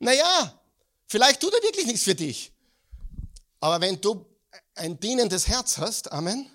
[0.00, 0.60] Naja,
[1.06, 2.53] vielleicht tut er wirklich nichts für dich.
[3.64, 4.26] Aber wenn du
[4.74, 6.50] ein dienendes Herz hast, Amen,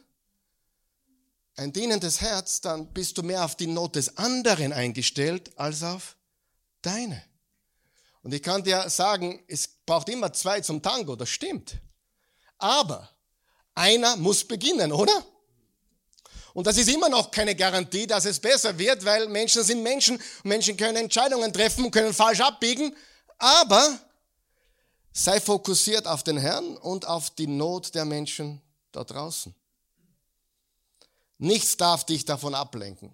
[1.55, 6.17] ein dienendes Herz, dann bist du mehr auf die Not des anderen eingestellt als auf
[6.83, 7.19] deine.
[8.21, 11.79] Und ich kann dir sagen, es braucht immer zwei zum Tango, das stimmt.
[12.59, 13.09] Aber
[13.73, 15.25] einer muss beginnen, oder?
[16.53, 20.21] Und das ist immer noch keine Garantie, dass es besser wird, weil Menschen sind Menschen
[20.43, 22.95] Menschen können Entscheidungen treffen können falsch abbiegen.
[23.39, 23.99] Aber
[25.11, 29.53] Sei fokussiert auf den Herrn und auf die Not der Menschen da draußen.
[31.37, 33.13] Nichts darf dich davon ablenken.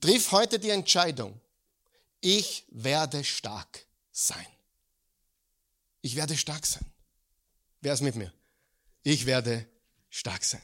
[0.00, 1.40] Triff heute die Entscheidung,
[2.20, 4.46] ich werde stark sein.
[6.00, 6.84] Ich werde stark sein.
[7.80, 8.32] Wer ist mit mir?
[9.02, 9.66] Ich werde
[10.10, 10.62] stark sein.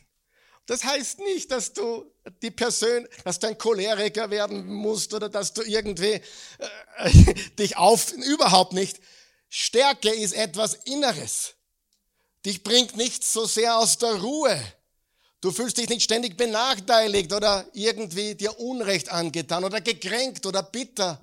[0.66, 2.10] Das heißt nicht, dass du
[2.42, 6.20] die Person, dass du ein Choleriker werden musst oder dass du irgendwie
[6.98, 9.00] äh, dich auf, überhaupt nicht.
[9.50, 11.54] Stärke ist etwas Inneres.
[12.46, 14.58] Dich bringt nichts so sehr aus der Ruhe.
[15.40, 21.20] Du fühlst dich nicht ständig benachteiligt oder irgendwie dir Unrecht angetan oder gekränkt oder bitter.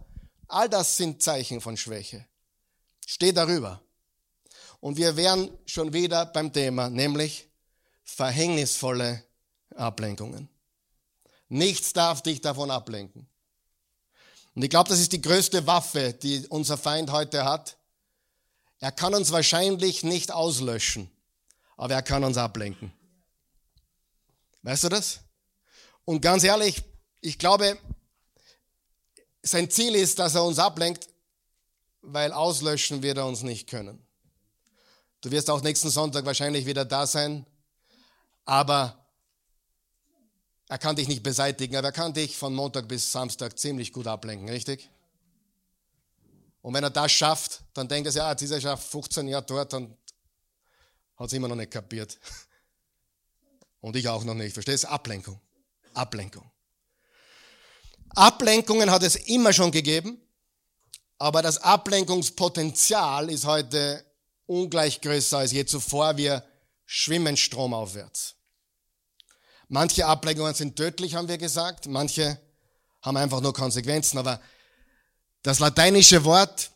[0.48, 2.26] All das sind Zeichen von Schwäche.
[3.06, 3.82] Steh darüber.
[4.82, 7.48] Und wir wären schon wieder beim Thema, nämlich
[8.04, 9.24] verhängnisvolle
[9.76, 10.50] Ablenkungen.
[11.50, 13.28] Nichts darf dich davon ablenken.
[14.54, 17.77] Und ich glaube, das ist die größte Waffe, die unser Feind heute hat.
[18.80, 21.10] Er kann uns wahrscheinlich nicht auslöschen,
[21.78, 22.92] aber er kann uns ablenken.
[24.62, 25.20] Weißt du das?
[26.06, 26.84] Und ganz ehrlich,
[27.22, 27.78] ich glaube,
[29.42, 31.08] sein Ziel ist, dass er uns ablenkt,
[32.02, 34.06] weil auslöschen wird er uns nicht können.
[35.22, 37.46] Du wirst auch nächsten Sonntag wahrscheinlich wieder da sein,
[38.46, 39.06] aber
[40.70, 44.06] er kann dich nicht beseitigen, aber er kann dich von Montag bis Samstag ziemlich gut
[44.06, 44.90] ablenken, richtig?
[46.62, 49.74] Und wenn er das schafft, dann denkt er sich, ah, dieser schafft 15 Jahre dort
[49.74, 49.98] und
[51.16, 52.20] hat es immer noch nicht kapiert.
[53.80, 54.54] Und ich auch noch nicht.
[54.54, 54.90] Verstehst du?
[54.90, 55.40] Ablenkung.
[55.94, 56.52] Ablenkung.
[58.10, 60.20] Ablenkungen hat es immer schon gegeben,
[61.20, 64.04] aber das Ablenkungspotenzial ist heute
[64.46, 66.18] ungleich größer als je zuvor.
[66.18, 66.44] Wir
[66.86, 68.36] schwimmen stromaufwärts.
[69.68, 71.88] Manche Ablenkungen sind tödlich, haben wir gesagt.
[71.88, 72.40] Manche
[73.02, 74.18] haben einfach nur Konsequenzen.
[74.18, 74.40] Aber
[75.44, 76.72] das lateinische Wort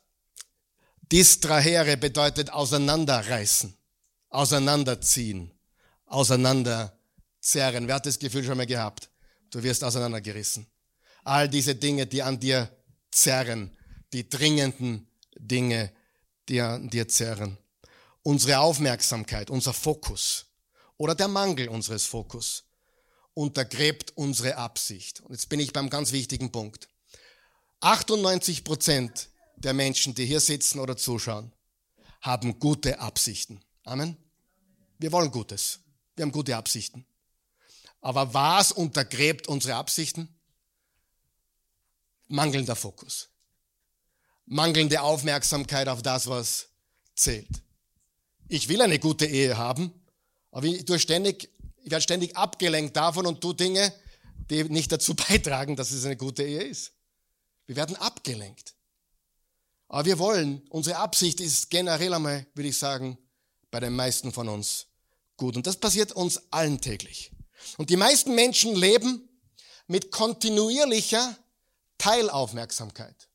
[1.12, 3.76] distrahere bedeutet auseinanderreißen,
[4.30, 5.52] auseinanderziehen,
[6.06, 7.88] auseinanderzerren.
[7.88, 9.10] Wer hat das Gefühl schon mal gehabt?
[9.50, 10.68] Du wirst auseinandergerissen.
[11.24, 12.70] All diese Dinge, die an dir
[13.12, 13.76] zerren,
[14.14, 15.92] die dringenden Dinge,
[16.48, 17.58] die an dir zerren.
[18.24, 20.46] Unsere Aufmerksamkeit, unser Fokus
[20.98, 22.64] oder der Mangel unseres Fokus
[23.34, 25.22] untergräbt unsere Absicht.
[25.22, 26.88] Und jetzt bin ich beim ganz wichtigen Punkt.
[27.82, 31.52] 98 Prozent der Menschen, die hier sitzen oder zuschauen,
[32.22, 33.60] haben gute Absichten.
[33.84, 34.18] Amen.
[35.00, 35.80] Wir wollen Gutes.
[36.16, 37.06] Wir haben gute Absichten.
[38.02, 40.30] Aber was untergräbt unsere Absichten?
[42.28, 43.30] Mangelnder Fokus.
[44.46, 46.70] Mangelnde Aufmerksamkeit auf das, was
[47.16, 47.64] zählt.
[48.48, 49.94] Ich will eine gute Ehe haben,
[50.52, 51.50] aber ich, ständig,
[51.84, 53.94] ich werde ständig abgelenkt davon und tue Dinge,
[54.50, 56.94] die nicht dazu beitragen, dass es eine gute Ehe ist.
[57.72, 58.76] Wir werden abgelenkt.
[59.88, 63.18] Aber wir wollen, unsere Absicht ist generell einmal, würde ich sagen,
[63.70, 64.88] bei den meisten von uns
[65.38, 65.56] gut.
[65.56, 67.32] Und das passiert uns allen täglich.
[67.78, 69.30] Und die meisten Menschen leben
[69.88, 71.38] mit kontinuierlicher
[71.98, 73.30] Teilaufmerksamkeit.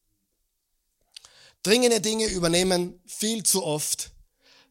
[1.63, 4.11] Dringende Dinge übernehmen viel zu oft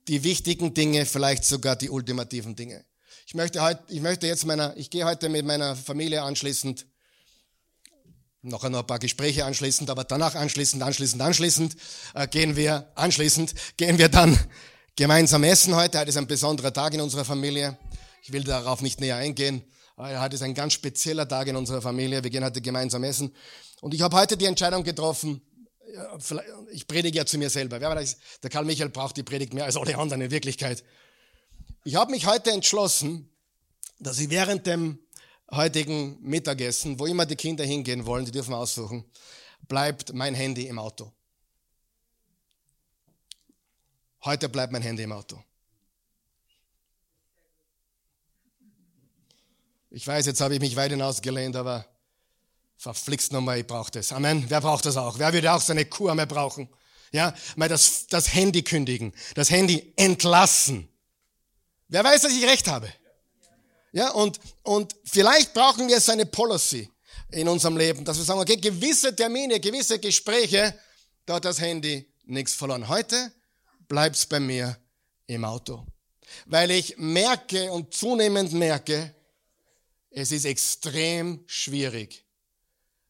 [0.07, 2.85] die wichtigen Dinge, vielleicht sogar die ultimativen Dinge.
[3.25, 6.85] Ich möchte heute, ich möchte jetzt meiner, ich gehe heute mit meiner Familie anschließend,
[8.45, 11.75] noch ein paar Gespräche anschließend, aber danach anschließend, anschließend, anschließend,
[12.13, 14.37] äh, gehen wir, anschließend, gehen wir dann
[14.95, 15.99] gemeinsam essen heute.
[15.99, 17.77] Heute ist ein besonderer Tag in unserer Familie.
[18.21, 19.63] Ich will darauf nicht näher eingehen.
[19.97, 22.23] Heute ist ein ganz spezieller Tag in unserer Familie.
[22.23, 23.33] Wir gehen heute gemeinsam essen.
[23.81, 25.41] Und ich habe heute die Entscheidung getroffen,
[26.71, 27.79] ich predige ja zu mir selber.
[27.79, 30.83] Der Karl Michael braucht die Predigt mehr als alle anderen in Wirklichkeit.
[31.83, 33.29] Ich habe mich heute entschlossen,
[33.99, 34.99] dass ich während dem
[35.51, 39.05] heutigen Mittagessen, wo immer die Kinder hingehen wollen, die dürfen aussuchen,
[39.67, 41.11] bleibt mein Handy im Auto.
[44.23, 45.41] Heute bleibt mein Handy im Auto.
[49.91, 51.85] Ich weiß, jetzt habe ich mich weit hinausgelehnt, aber
[52.75, 54.11] verflixt nochmal, ich brauche das.
[54.11, 54.45] Amen.
[54.49, 55.19] Wer braucht das auch?
[55.19, 56.67] Wer würde auch seine Kur mehr brauchen?
[57.11, 60.89] Ja, mal das, das Handy kündigen, das Handy entlassen.
[61.87, 62.91] Wer weiß, dass ich recht habe?
[63.95, 66.91] Ja, und, und vielleicht brauchen wir so eine Policy
[67.31, 70.77] in unserem Leben, dass wir sagen, okay, gewisse Termine, gewisse Gespräche,
[71.25, 72.89] da hat das Handy nichts verloren.
[72.89, 73.31] Heute
[73.87, 74.77] bleibt's bei mir
[75.27, 75.87] im Auto.
[76.45, 79.15] Weil ich merke und zunehmend merke,
[80.09, 82.25] es ist extrem schwierig,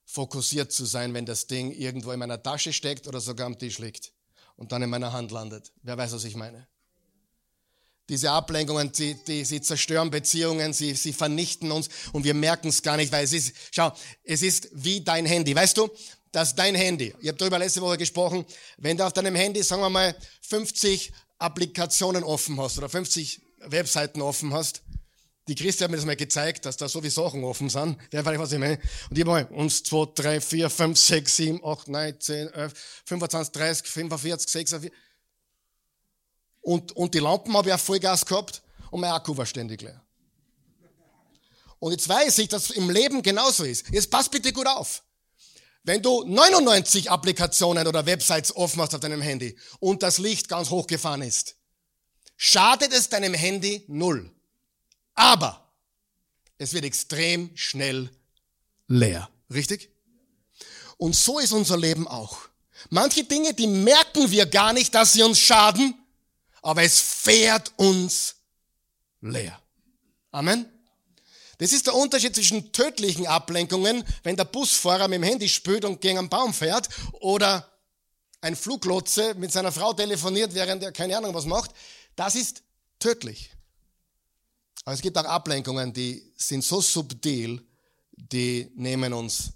[0.06, 3.80] fokussiert zu sein, wenn das Ding irgendwo in meiner Tasche steckt oder sogar am Tisch
[3.80, 4.12] liegt
[4.56, 5.72] und dann in meiner Hand landet.
[5.82, 6.68] Wer weiß, was ich meine?
[8.08, 12.82] Diese Ablenkungen, die, die, sie zerstören Beziehungen, sie, sie vernichten uns und wir merken es
[12.84, 13.92] gar nicht, weil es ist, schau,
[14.24, 15.56] es ist wie dein Handy.
[15.56, 15.90] Weißt du,
[16.32, 18.46] dass dein Handy, ich habe darüber letzte Woche gesprochen,
[18.78, 24.22] wenn du auf deinem Handy, sagen wir mal, 50 Applikationen offen hast oder 50 Webseiten
[24.22, 24.84] offen hast,
[25.48, 27.98] die Christi hat mir das mal gezeigt, dass da so viele Sachen offen sind.
[28.12, 28.80] Der weiß, was ich meine.
[29.10, 32.74] Und ich mal 1, 2, 3, 4, 5, 6, 7, 8, 9, 10, 11,
[33.06, 34.92] 25, 30, 45, 46.
[36.66, 40.02] Und, und die Lampen habe ich auch Vollgas gehabt und mein Akku war ständig leer.
[41.78, 43.88] Und jetzt weiß ich, dass es im Leben genauso ist.
[43.92, 45.04] Jetzt pass bitte gut auf.
[45.84, 50.72] Wenn du 99 Applikationen oder Websites offen hast auf deinem Handy und das Licht ganz
[50.72, 51.56] hochgefahren ist,
[52.36, 54.32] schadet es deinem Handy null.
[55.14, 55.72] Aber
[56.58, 58.10] es wird extrem schnell
[58.88, 59.30] leer.
[59.54, 59.92] Richtig?
[60.98, 62.40] Und so ist unser Leben auch.
[62.90, 65.94] Manche Dinge, die merken wir gar nicht, dass sie uns schaden,
[66.66, 68.38] aber es fährt uns
[69.22, 69.62] leer.
[70.32, 70.66] Amen.
[71.60, 76.02] Das ist der Unterschied zwischen tödlichen Ablenkungen, wenn der Busfahrer mit dem Handy spült und
[76.02, 77.72] gegen einen Baum fährt, oder
[78.42, 81.70] ein Fluglotse mit seiner Frau telefoniert, während er keine Ahnung was macht.
[82.16, 82.64] Das ist
[82.98, 83.52] tödlich.
[84.86, 87.64] Aber es gibt auch Ablenkungen, die sind so subtil,
[88.12, 89.54] die nehmen uns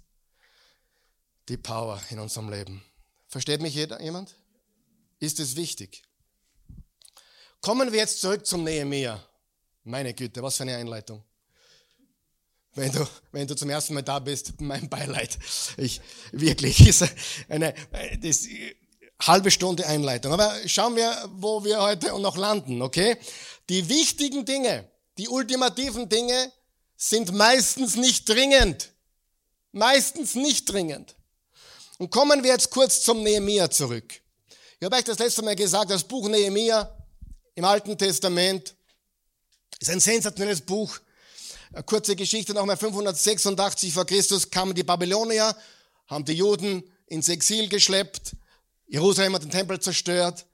[1.48, 2.84] die Power in unserem Leben.
[3.26, 4.36] Versteht mich jeder, jemand?
[5.18, 6.04] Ist es wichtig?
[7.60, 9.22] Kommen wir jetzt zurück zum Nehemiah.
[9.84, 11.22] Meine Güte, was für eine Einleitung.
[12.74, 15.38] wenn du, wenn du zum ersten Mal da bist, mein Beileid.
[15.76, 16.00] Ich,
[16.32, 17.04] wirklich, ist
[17.48, 17.74] eine,
[18.22, 18.46] das,
[19.20, 20.32] halbe Stunde Einleitung.
[20.32, 23.16] Aber schauen wir, wo wir heute noch landen, okay?
[23.68, 26.52] Die wichtigen Dinge, die ultimativen Dinge
[26.96, 28.90] sind meistens nicht dringend.
[29.72, 31.14] Meistens nicht dringend.
[31.98, 34.20] Und kommen wir jetzt kurz zum Nehemia zurück.
[34.78, 36.99] Ich habe euch das letzte Mal gesagt, das Buch Nehemia
[37.54, 38.74] im Alten Testament
[39.78, 40.98] ist ein sensationelles Buch.
[41.72, 45.56] Eine kurze Geschichte nochmal, 586 vor Christus kamen die Babylonier,
[46.06, 48.36] haben die Juden ins Exil geschleppt,
[48.86, 50.46] Jerusalem hat den Tempel zerstört.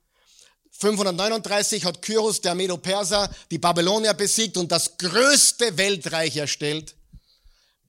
[0.72, 6.94] 539 hat Kyros, der Medo-Perser, die Babylonier besiegt und das größte Weltreich erstellt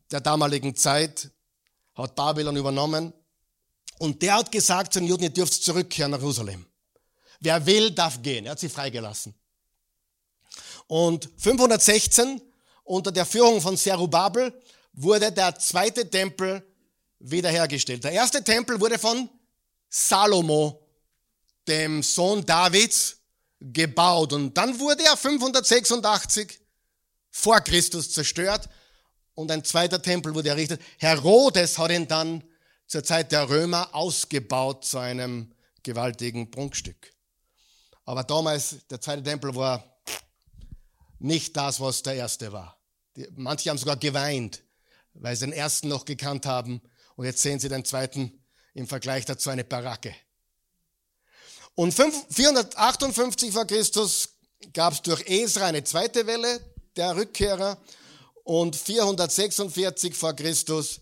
[0.09, 1.29] der damaligen Zeit,
[1.95, 3.13] hat Babylon übernommen.
[3.97, 6.65] Und der hat gesagt zu den Juden, ihr dürft zurückkehren nach Jerusalem.
[7.39, 8.45] Wer will, darf gehen.
[8.45, 9.33] Er hat sie freigelassen.
[10.87, 12.41] Und 516,
[12.83, 14.53] unter der Führung von Zerubabel,
[14.93, 16.65] wurde der zweite Tempel
[17.19, 18.03] wiederhergestellt.
[18.03, 19.29] Der erste Tempel wurde von
[19.89, 20.81] Salomo,
[21.67, 23.17] dem Sohn Davids,
[23.59, 24.33] gebaut.
[24.33, 26.59] Und dann wurde er 586
[27.29, 28.69] vor Christus zerstört
[29.33, 30.81] und ein zweiter Tempel wurde errichtet.
[30.97, 32.43] Herodes hat ihn dann
[32.87, 35.51] zur Zeit der Römer ausgebaut zu einem
[35.83, 37.13] gewaltigen Prunkstück.
[38.07, 39.83] Aber damals, der zweite Tempel war
[41.19, 42.79] nicht das, was der erste war.
[43.35, 44.63] Manche haben sogar geweint,
[45.13, 46.81] weil sie den ersten noch gekannt haben.
[47.17, 50.15] Und jetzt sehen sie den zweiten im Vergleich dazu eine Baracke.
[51.75, 54.29] Und 458 vor Christus
[54.71, 56.61] gab es durch Esra eine zweite Welle
[56.95, 57.77] der Rückkehrer
[58.45, 61.01] und 446 vor Christus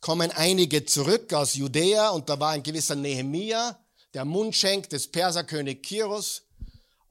[0.00, 3.78] kommen einige zurück aus Judäa und da war ein gewisser Nehemia,
[4.14, 6.45] der Mundschenk des Perserkönig Kiros,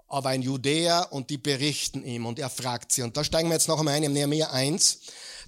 [0.07, 3.01] aber ein Judäer und die berichten ihm und er fragt sie.
[3.01, 4.99] Und da steigen wir jetzt noch einmal ein im Nehemia 1.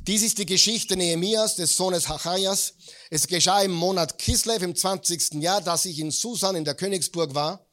[0.02, 2.74] Dies ist die Geschichte Nehemias, des Sohnes Hachaias.
[3.10, 5.36] Es geschah im Monat Kislev im 20.
[5.36, 7.68] Jahr, dass ich in Susan in der Königsburg war.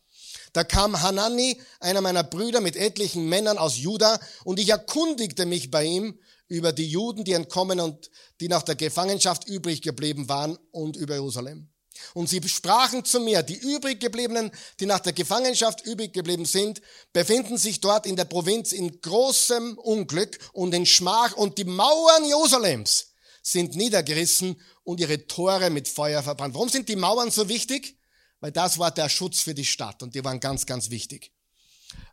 [0.53, 5.71] Da kam Hanani, einer meiner Brüder, mit etlichen Männern aus Juda, und ich erkundigte mich
[5.71, 10.57] bei ihm über die Juden, die entkommen und die nach der Gefangenschaft übrig geblieben waren
[10.71, 11.74] und über Jerusalem.
[12.15, 16.81] Und sie sprachen zu mir, die übrig gebliebenen, die nach der Gefangenschaft übrig geblieben sind,
[17.13, 22.25] befinden sich dort in der Provinz in großem Unglück und in Schmach und die Mauern
[22.25, 26.55] Jerusalems sind niedergerissen und ihre Tore mit Feuer verbrannt.
[26.55, 27.99] Warum sind die Mauern so wichtig?
[28.41, 31.33] Weil das war der Schutz für die Stadt und die waren ganz, ganz wichtig.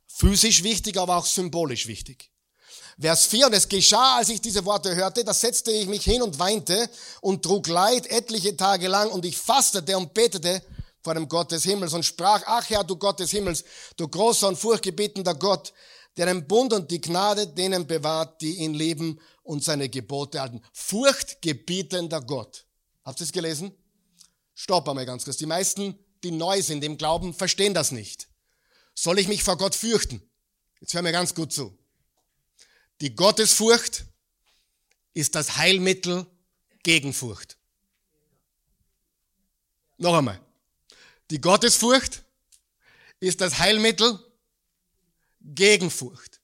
[0.08, 2.31] Physisch wichtig, aber auch symbolisch wichtig.
[3.02, 6.22] Vers 4, und es geschah, als ich diese Worte hörte, da setzte ich mich hin
[6.22, 6.88] und weinte
[7.22, 10.62] und trug Leid etliche Tage lang und ich fastete und betete
[11.04, 13.64] vor dem Gott des Himmels und sprach, ach Herr, du Gott des Himmels,
[13.98, 15.74] du großer und furchtgebietender Gott,
[16.16, 20.62] der den Bund und die Gnade denen bewahrt, die ihn lieben und seine Gebote halten.
[20.72, 22.68] Furchtgebietender Gott.
[23.04, 23.76] Habt ihr es gelesen?
[24.54, 25.38] Stopp einmal ganz kurz.
[25.38, 28.28] Die meisten, die neu sind im Glauben, verstehen das nicht.
[28.94, 30.22] Soll ich mich vor Gott fürchten?
[30.80, 31.81] Jetzt hör mir ganz gut zu.
[33.02, 34.06] Die Gottesfurcht
[35.16, 36.28] ist das Heilmittel
[36.84, 37.58] gegen Furcht.
[39.98, 40.40] Noch einmal.
[41.32, 42.24] Die Gottesfurcht
[43.20, 44.20] ist das Heilmittel
[45.42, 46.40] gegen Furcht.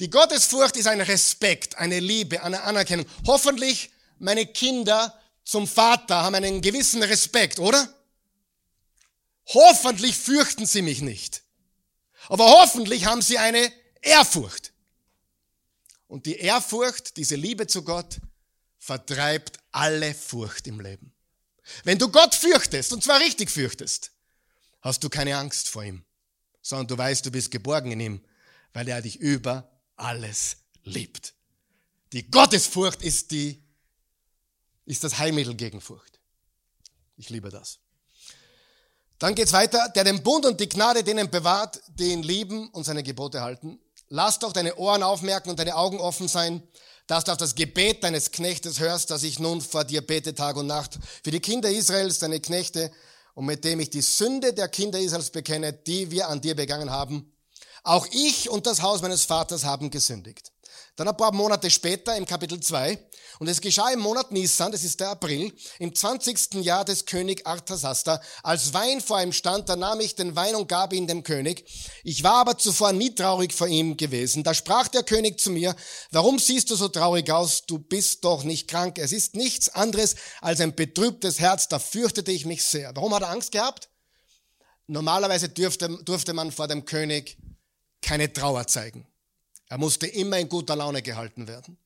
[0.00, 3.06] Die Gottesfurcht ist ein Respekt, eine Liebe, eine Anerkennung.
[3.24, 7.94] Hoffentlich meine Kinder zum Vater haben einen gewissen Respekt, oder?
[9.46, 11.42] Hoffentlich fürchten sie mich nicht.
[12.28, 14.73] Aber hoffentlich haben sie eine Ehrfurcht.
[16.06, 18.20] Und die Ehrfurcht, diese Liebe zu Gott,
[18.78, 21.12] vertreibt alle Furcht im Leben.
[21.84, 24.12] Wenn du Gott fürchtest, und zwar richtig fürchtest,
[24.82, 26.04] hast du keine Angst vor ihm,
[26.60, 28.24] sondern du weißt, du bist geborgen in ihm,
[28.72, 31.34] weil er dich über alles liebt.
[32.12, 33.62] Die Gottesfurcht ist die,
[34.84, 36.20] ist das Heilmittel gegen Furcht.
[37.16, 37.78] Ich liebe das.
[39.18, 42.84] Dann geht's weiter, der den Bund und die Gnade denen bewahrt, die ihn lieben und
[42.84, 43.80] seine Gebote halten.
[44.08, 46.62] Lass doch deine Ohren aufmerken und deine Augen offen sein,
[47.06, 50.56] dass du auf das Gebet deines Knechtes hörst, dass ich nun vor dir bete Tag
[50.56, 50.98] und Nacht.
[51.22, 52.90] Für die Kinder Israels, deine Knechte,
[53.34, 56.90] und mit dem ich die Sünde der Kinder Israels bekenne, die wir an dir begangen
[56.90, 57.32] haben.
[57.82, 60.53] Auch ich und das Haus meines Vaters haben gesündigt.
[60.96, 62.98] Dann ein paar Monate später im Kapitel 2.
[63.40, 66.54] Und es geschah im Monat Nisan, das ist der April, im 20.
[66.64, 70.68] Jahr des König Arthasasta, als Wein vor ihm stand, da nahm ich den Wein und
[70.68, 71.64] gab ihn dem König.
[72.04, 74.44] Ich war aber zuvor nie traurig vor ihm gewesen.
[74.44, 75.74] Da sprach der König zu mir,
[76.12, 77.66] warum siehst du so traurig aus?
[77.66, 78.98] Du bist doch nicht krank.
[78.98, 81.66] Es ist nichts anderes als ein betrübtes Herz.
[81.66, 82.94] Da fürchtete ich mich sehr.
[82.94, 83.88] Warum hat er Angst gehabt?
[84.86, 87.36] Normalerweise durfte, durfte man vor dem König
[88.00, 89.08] keine Trauer zeigen.
[89.68, 91.78] Er musste immer in guter Laune gehalten werden.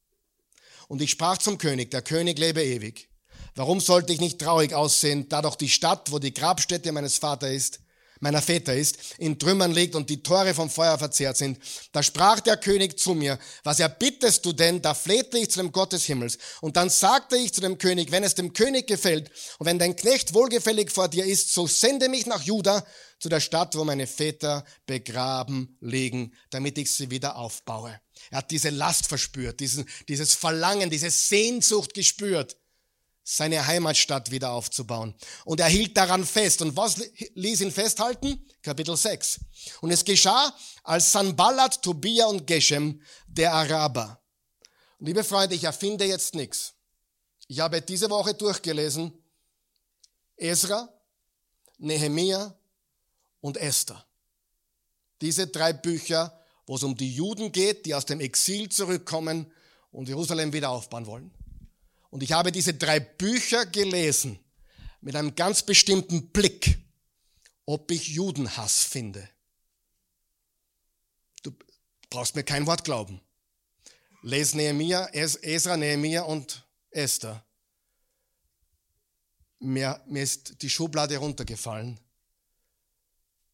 [0.89, 3.09] Und ich sprach zum König, der König lebe ewig.
[3.55, 7.51] Warum sollte ich nicht traurig aussehen, da doch die Stadt, wo die Grabstätte meines Vaters
[7.51, 7.81] ist,
[8.21, 11.59] meiner Väter ist, in Trümmern liegt und die Tore vom Feuer verzehrt sind.
[11.93, 14.83] Da sprach der König zu mir, was erbittest du denn?
[14.83, 16.39] Da flehte ich zu dem Gott des Himmels.
[16.61, 19.97] Und dann sagte ich zu dem König, wenn es dem König gefällt und wenn dein
[19.97, 22.85] Knecht wohlgefällig vor dir ist, so sende mich nach Juda
[23.19, 28.01] zu der Stadt, wo meine Väter begraben liegen, damit ich sie wieder aufbaue.
[28.31, 32.57] Er hat diese Last verspürt, diesen, dieses Verlangen, diese Sehnsucht gespürt
[33.31, 35.15] seine Heimatstadt wieder aufzubauen.
[35.45, 36.63] Und er hielt daran fest.
[36.63, 36.97] Und was
[37.35, 38.43] ließ ihn festhalten?
[38.63, 39.41] Kapitel 6.
[39.83, 44.23] Und es geschah, als Sanballat, Tobia und Geshem, der Araber.
[44.99, 46.73] Und liebe Freunde, ich erfinde jetzt nichts.
[47.49, 49.13] Ich habe diese Woche durchgelesen,
[50.39, 50.89] Ezra,
[51.77, 52.59] Nehemia
[53.41, 54.05] und Esther.
[55.21, 59.51] Diese drei Bücher, wo es um die Juden geht, die aus dem Exil zurückkommen
[59.91, 61.31] und Jerusalem wieder aufbauen wollen.
[62.11, 64.39] Und ich habe diese drei Bücher gelesen
[65.01, 66.79] mit einem ganz bestimmten Blick,
[67.67, 69.29] ob ich Judenhass finde.
[71.43, 71.53] Du
[72.11, 73.21] brauchst mir kein Wort glauben.
[74.23, 77.45] Les Nehemiah, Esra, Nehemiah und Esther.
[79.61, 81.99] Mir, mir ist die Schublade runtergefallen.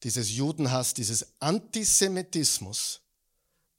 [0.05, 3.01] Dieses Judenhass, dieses Antisemitismus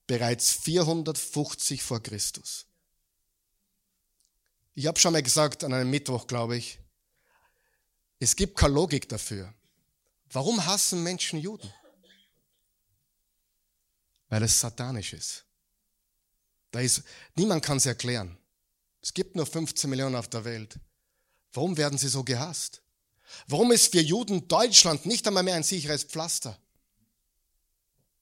[0.07, 2.65] bereits 450 vor Christus.
[4.73, 6.79] Ich habe schon mal gesagt an einem Mittwoch, glaube ich,
[8.19, 9.53] es gibt keine Logik dafür.
[10.31, 11.71] Warum hassen Menschen Juden?
[14.27, 15.45] Weil es satanisch ist.
[16.71, 17.03] Da ist
[17.35, 18.37] niemand kann es erklären.
[19.01, 20.79] Es gibt nur 15 Millionen auf der Welt.
[21.53, 22.81] Warum werden sie so gehasst?
[23.47, 26.57] Warum ist für Juden Deutschland nicht einmal mehr ein sicheres Pflaster?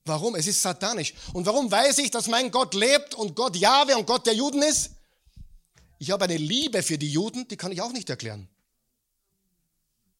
[0.05, 0.35] Warum?
[0.35, 1.13] Es ist satanisch.
[1.33, 4.61] Und warum weiß ich, dass mein Gott lebt und Gott Jahwe und Gott der Juden
[4.61, 4.91] ist?
[5.97, 8.49] Ich habe eine Liebe für die Juden, die kann ich auch nicht erklären.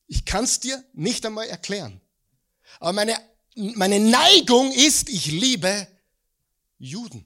[0.07, 1.99] Ich kann es dir nicht einmal erklären.
[2.79, 3.17] Aber meine,
[3.55, 5.87] meine Neigung ist, ich liebe
[6.77, 7.25] Juden.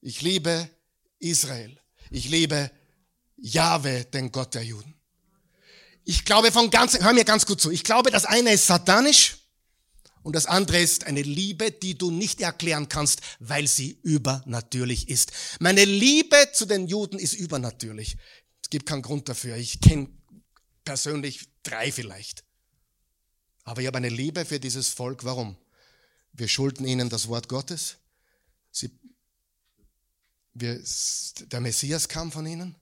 [0.00, 0.70] Ich liebe
[1.18, 1.78] Israel.
[2.10, 2.70] Ich liebe
[3.36, 4.93] Jahwe, den Gott der Juden.
[6.04, 9.38] Ich glaube von ganzem, hör mir ganz gut zu, ich glaube, das eine ist satanisch
[10.22, 15.32] und das andere ist eine Liebe, die du nicht erklären kannst, weil sie übernatürlich ist.
[15.60, 18.16] Meine Liebe zu den Juden ist übernatürlich.
[18.62, 19.56] Es gibt keinen Grund dafür.
[19.56, 20.08] Ich kenne
[20.84, 22.44] persönlich drei vielleicht.
[23.64, 25.24] Aber ich habe eine Liebe für dieses Volk.
[25.24, 25.56] Warum?
[26.32, 27.96] Wir schulden ihnen das Wort Gottes.
[28.70, 28.90] Sie,
[30.52, 30.82] wir,
[31.52, 32.76] der Messias kam von ihnen.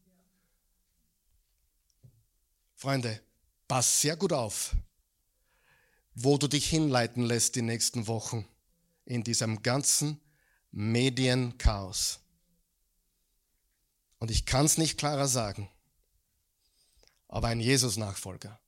[2.82, 3.20] Freunde,
[3.66, 4.74] pass sehr gut auf
[6.14, 8.46] wo du dich hinleiten lässt die nächsten Wochen
[9.04, 10.20] in diesem ganzen
[10.70, 12.20] Medienchaos.
[14.18, 15.68] Und ich kann es nicht klarer sagen,
[17.28, 18.58] aber ein Jesus-Nachfolger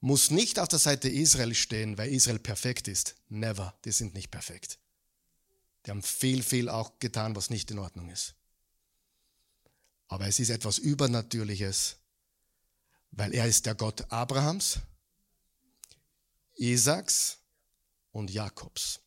[0.00, 3.16] muss nicht auf der Seite Israel stehen, weil Israel perfekt ist.
[3.28, 4.78] Never, die sind nicht perfekt.
[5.84, 8.34] Die haben viel, viel auch getan, was nicht in Ordnung ist.
[10.06, 11.97] Aber es ist etwas Übernatürliches,
[13.10, 14.78] weil er ist der Gott Abrahams,
[16.56, 17.38] Isaaks
[18.12, 19.00] und Jakobs.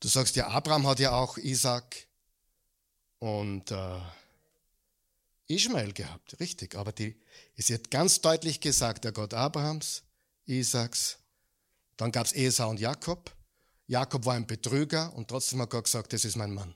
[0.00, 2.08] Du sagst ja, Abraham hat ja auch Isaac
[3.18, 4.00] und äh,
[5.46, 6.74] Ishmael gehabt, richtig.
[6.74, 7.20] Aber die,
[7.56, 10.02] es wird ganz deutlich gesagt, der Gott Abrahams,
[10.46, 11.18] Isaaks,
[11.96, 13.34] dann gab es Esau und Jakob.
[13.86, 16.74] Jakob war ein Betrüger und trotzdem hat Gott gesagt, das ist mein Mann.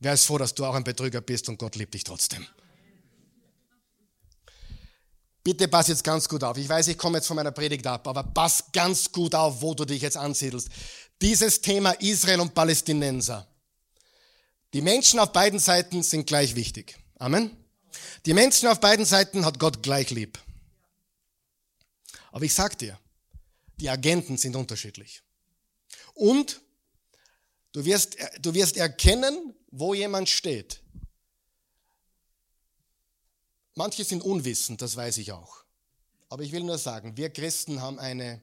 [0.00, 2.46] Wer ist froh, dass du auch ein Betrüger bist und Gott liebt dich trotzdem?
[5.44, 6.56] Bitte pass jetzt ganz gut auf.
[6.56, 9.74] Ich weiß, ich komme jetzt von meiner Predigt ab, aber pass ganz gut auf, wo
[9.74, 10.68] du dich jetzt ansiedelst.
[11.20, 13.46] Dieses Thema Israel und Palästinenser.
[14.72, 16.96] Die Menschen auf beiden Seiten sind gleich wichtig.
[17.18, 17.56] Amen.
[18.24, 20.38] Die Menschen auf beiden Seiten hat Gott gleich lieb.
[22.30, 22.98] Aber ich sag dir,
[23.78, 25.22] die Agenten sind unterschiedlich.
[26.14, 26.60] Und
[27.72, 30.81] du wirst, du wirst erkennen, wo jemand steht.
[33.74, 35.64] Manche sind unwissend, das weiß ich auch.
[36.28, 38.42] Aber ich will nur sagen, wir Christen haben eine,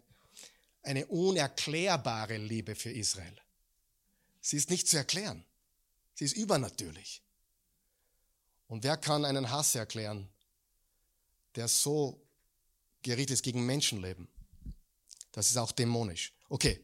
[0.84, 3.36] eine unerklärbare Liebe für Israel.
[4.42, 5.44] Sie ist nicht zu erklären.
[6.16, 7.22] Sie ist übernatürlich.
[8.68, 10.30] Und wer kann einen Hass erklären,
[11.56, 12.22] der so
[13.02, 14.28] gerichtet ist gegen Menschenleben?
[15.32, 16.34] Das ist auch dämonisch.
[16.50, 16.84] Okay.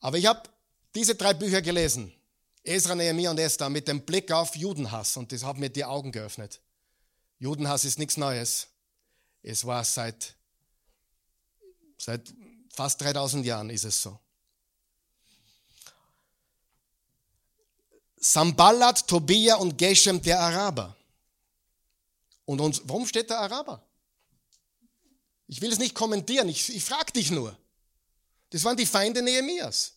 [0.00, 0.48] Aber ich habe
[0.94, 2.12] diese drei Bücher gelesen.
[2.62, 6.12] Esra, Nehemiah und Esther mit dem Blick auf Judenhass und das hat mir die Augen
[6.12, 6.60] geöffnet.
[7.38, 8.68] Judenhass ist nichts Neues.
[9.42, 10.34] Es war seit,
[11.98, 12.32] seit
[12.72, 14.18] fast 3000 Jahren ist es so.
[18.16, 20.96] Samballat, Tobia und Geshem der Araber.
[22.46, 23.82] Und uns, warum steht der Araber?
[25.46, 27.56] Ich will es nicht kommentieren, ich, ich frage dich nur.
[28.50, 29.92] Das waren die Feinde Nehemias.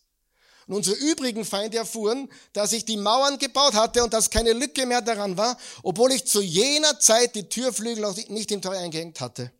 [0.68, 4.84] Und unsere übrigen Feinde erfuhren, dass ich die Mauern gebaut hatte und dass keine Lücke
[4.84, 9.20] mehr daran war, obwohl ich zu jener Zeit die Türflügel noch nicht im Tor eingehängt
[9.20, 9.50] hatte.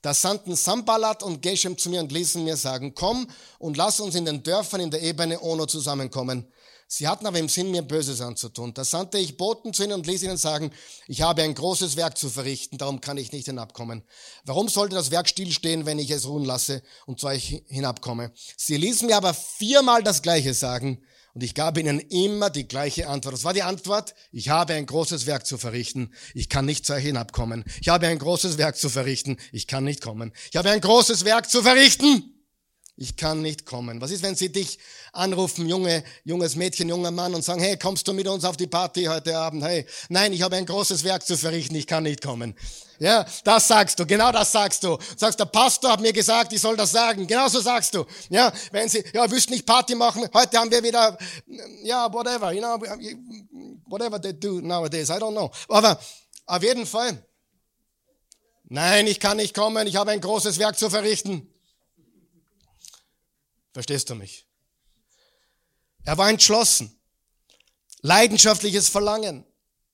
[0.00, 3.28] Da sandten Sambalat und Geshem zu mir und ließen mir sagen, komm
[3.58, 6.50] und lass uns in den Dörfern in der Ebene Ono zusammenkommen.
[6.90, 8.72] Sie hatten aber im Sinn, mir Böses anzutun.
[8.72, 10.72] Da sandte ich Boten zu ihnen und ließ ihnen sagen,
[11.06, 14.02] ich habe ein großes Werk zu verrichten, darum kann ich nicht hinabkommen.
[14.44, 18.32] Warum sollte das Werk stillstehen, wenn ich es ruhen lasse und zu euch hinabkomme?
[18.56, 21.02] Sie ließen mir aber viermal das Gleiche sagen
[21.34, 23.34] und ich gab ihnen immer die gleiche Antwort.
[23.34, 26.94] Das war die Antwort, ich habe ein großes Werk zu verrichten, ich kann nicht zu
[26.94, 27.64] euch hinabkommen.
[27.82, 30.32] Ich habe ein großes Werk zu verrichten, ich kann nicht kommen.
[30.50, 32.37] Ich habe ein großes Werk zu verrichten
[32.98, 34.00] ich kann nicht kommen.
[34.00, 34.78] Was ist, wenn sie dich
[35.12, 38.66] anrufen, junge, junges Mädchen, junger Mann, und sagen, hey, kommst du mit uns auf die
[38.66, 39.62] Party heute Abend?
[39.62, 42.56] Hey, nein, ich habe ein großes Werk zu verrichten, ich kann nicht kommen.
[42.98, 44.98] Ja, das sagst du, genau das sagst du.
[45.16, 47.28] Sagst, der Pastor hat mir gesagt, ich soll das sagen.
[47.28, 48.04] Genauso sagst du.
[48.30, 51.16] Ja, wenn sie, ja, willst nicht Party machen, heute haben wir wieder,
[51.84, 52.80] ja, whatever, you know,
[53.86, 55.52] whatever they do nowadays, I don't know.
[55.68, 56.00] Aber
[56.46, 57.24] auf jeden Fall,
[58.64, 61.48] nein, ich kann nicht kommen, ich habe ein großes Werk zu verrichten.
[63.78, 64.44] Verstehst du mich?
[66.02, 66.98] Er war entschlossen.
[68.00, 69.44] Leidenschaftliches Verlangen.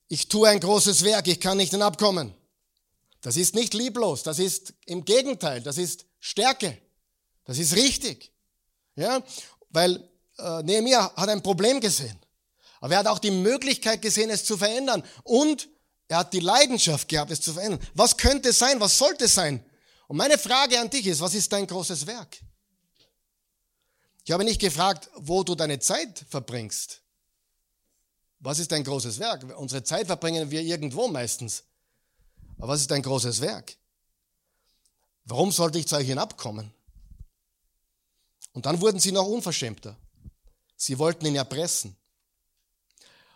[0.07, 2.33] Ich tue ein großes Werk, ich kann nicht hinabkommen.
[3.21, 6.81] Das ist nicht lieblos, das ist im Gegenteil, das ist Stärke.
[7.43, 8.33] Das ist richtig.
[8.95, 9.21] Ja,
[9.69, 10.09] weil
[10.39, 12.19] äh, Nehemiah hat ein Problem gesehen.
[12.81, 15.03] Aber er hat auch die Möglichkeit gesehen, es zu verändern.
[15.21, 15.69] Und
[16.07, 17.87] er hat die Leidenschaft gehabt, es zu verändern.
[17.93, 18.79] Was könnte sein?
[18.79, 19.63] Was sollte sein?
[20.07, 22.39] Und meine Frage an dich ist, was ist dein großes Werk?
[24.25, 27.01] Ich habe nicht gefragt, wo du deine Zeit verbringst.
[28.39, 29.43] Was ist dein großes Werk?
[29.57, 31.63] Unsere Zeit verbringen wir irgendwo meistens.
[32.57, 33.77] Aber was ist dein großes Werk?
[35.25, 36.73] Warum sollte ich zu euch hinabkommen?
[38.53, 39.95] Und dann wurden sie noch unverschämter.
[40.75, 41.95] Sie wollten ihn erpressen.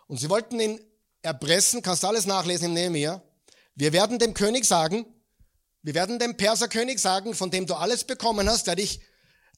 [0.08, 0.80] Und sie wollten ihn
[1.22, 3.22] erpressen, kannst du alles nachlesen im Nehemiah.
[3.76, 5.06] Wir werden dem König sagen,
[5.82, 9.00] wir werden dem Perserkönig sagen, von dem du alles bekommen hast, der dich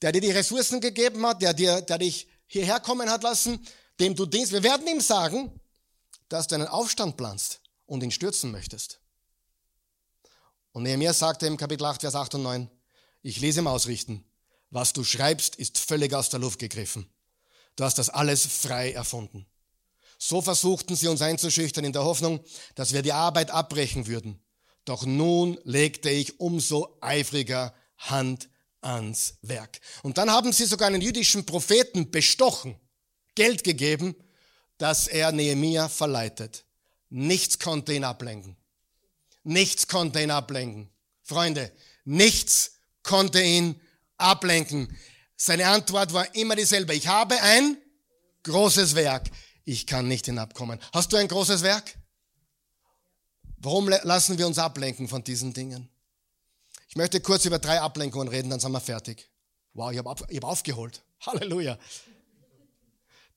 [0.02, 3.64] der dir die Ressourcen gegeben hat, der, dir, der dich hierher kommen hat lassen,
[4.00, 4.52] dem du dienst.
[4.52, 5.60] Wir werden ihm sagen,
[6.28, 9.00] dass du einen Aufstand planst und ihn stürzen möchtest.
[10.72, 12.70] Und Nehemiah sagte im Kapitel 8, Vers 8 und 9,
[13.22, 14.24] ich lese ihm ausrichten,
[14.70, 17.08] was du schreibst, ist völlig aus der Luft gegriffen.
[17.76, 19.46] Du hast das alles frei erfunden.
[20.18, 22.40] So versuchten sie uns einzuschüchtern in der Hoffnung,
[22.74, 24.42] dass wir die Arbeit abbrechen würden.
[24.84, 28.48] Doch nun legte ich umso eifriger Hand
[28.82, 29.80] ans Werk.
[30.02, 32.76] Und dann haben sie sogar einen jüdischen Propheten bestochen,
[33.34, 34.14] Geld gegeben,
[34.78, 36.64] dass er Nehemia verleitet.
[37.08, 38.56] Nichts konnte ihn ablenken.
[39.44, 40.90] Nichts konnte ihn ablenken.
[41.22, 41.72] Freunde,
[42.04, 42.72] nichts
[43.02, 43.80] konnte ihn
[44.16, 44.96] ablenken.
[45.36, 46.94] Seine Antwort war immer dieselbe.
[46.94, 47.76] Ich habe ein
[48.44, 49.30] großes Werk.
[49.64, 50.80] Ich kann nicht hinabkommen.
[50.92, 51.96] Hast du ein großes Werk?
[53.58, 55.88] Warum lassen wir uns ablenken von diesen Dingen?
[56.92, 59.26] Ich möchte kurz über drei Ablenkungen reden, dann sind wir fertig.
[59.72, 61.02] Wow, ich habe hab aufgeholt.
[61.26, 61.78] Halleluja.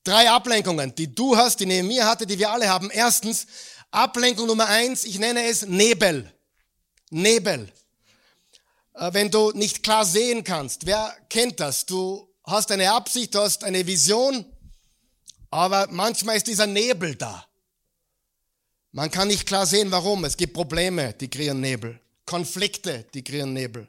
[0.04, 2.90] Drei Ablenkungen, die du hast, die neben mir hatte, die wir alle haben.
[2.90, 3.46] Erstens,
[3.90, 6.30] Ablenkung Nummer eins, ich nenne es Nebel.
[7.08, 7.72] Nebel.
[8.92, 11.86] Äh, wenn du nicht klar sehen kannst, wer kennt das?
[11.86, 14.44] Du hast eine Absicht, du hast eine Vision,
[15.48, 17.46] aber manchmal ist dieser Nebel da.
[18.92, 20.26] Man kann nicht klar sehen, warum.
[20.26, 21.98] Es gibt Probleme, die kreieren Nebel.
[22.26, 23.88] Konflikte, die kreieren Nebel.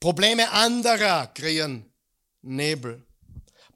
[0.00, 1.84] Probleme anderer kreieren
[2.42, 3.04] Nebel.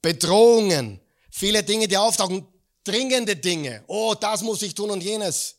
[0.01, 2.47] Bedrohungen, viele Dinge, die auftauchen,
[2.82, 3.85] dringende Dinge.
[3.87, 5.57] Oh, das muss ich tun und jenes.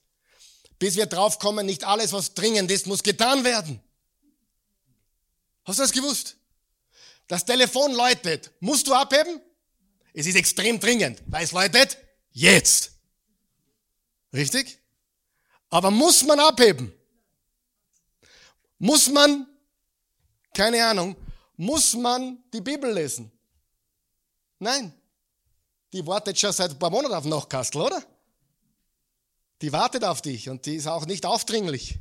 [0.77, 3.81] Bis wir draufkommen, nicht alles, was dringend ist, muss getan werden.
[5.63, 6.35] Hast du das gewusst?
[7.27, 8.51] Das Telefon läutet.
[8.59, 9.41] Musst du abheben?
[10.13, 11.97] Es ist extrem dringend, weil es läutet
[12.31, 12.91] jetzt.
[14.33, 14.79] Richtig?
[15.69, 16.93] Aber muss man abheben?
[18.85, 19.47] Muss man,
[20.53, 21.15] keine Ahnung,
[21.57, 23.31] muss man die Bibel lesen?
[24.59, 24.93] Nein.
[25.91, 28.05] Die wartet schon seit ein paar Monaten auf Nachkastel, oder?
[29.63, 31.97] Die wartet auf dich und die ist auch nicht aufdringlich.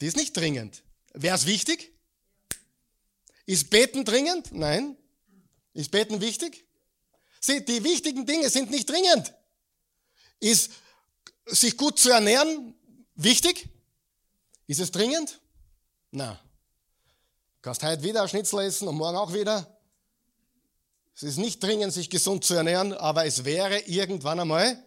[0.00, 0.82] Die ist nicht dringend.
[1.12, 1.92] Wäre es wichtig?
[3.44, 4.52] Ist Beten dringend?
[4.52, 4.96] Nein.
[5.74, 6.64] Ist Beten wichtig?
[7.42, 9.34] Sieh, die wichtigen Dinge sind nicht dringend.
[10.40, 10.70] Ist
[11.44, 12.74] sich gut zu ernähren
[13.16, 13.68] wichtig?
[14.66, 15.42] Ist es dringend?
[16.16, 16.38] Na,
[17.60, 19.66] kannst heute wieder Schnitzel essen und morgen auch wieder.
[21.12, 24.80] Es ist nicht dringend, sich gesund zu ernähren, aber es wäre irgendwann einmal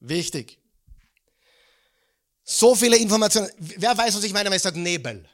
[0.00, 0.58] wichtig.
[2.42, 3.50] So viele Informationen.
[3.58, 5.28] Wer weiß, was ich meine, wenn ich sage Nebel?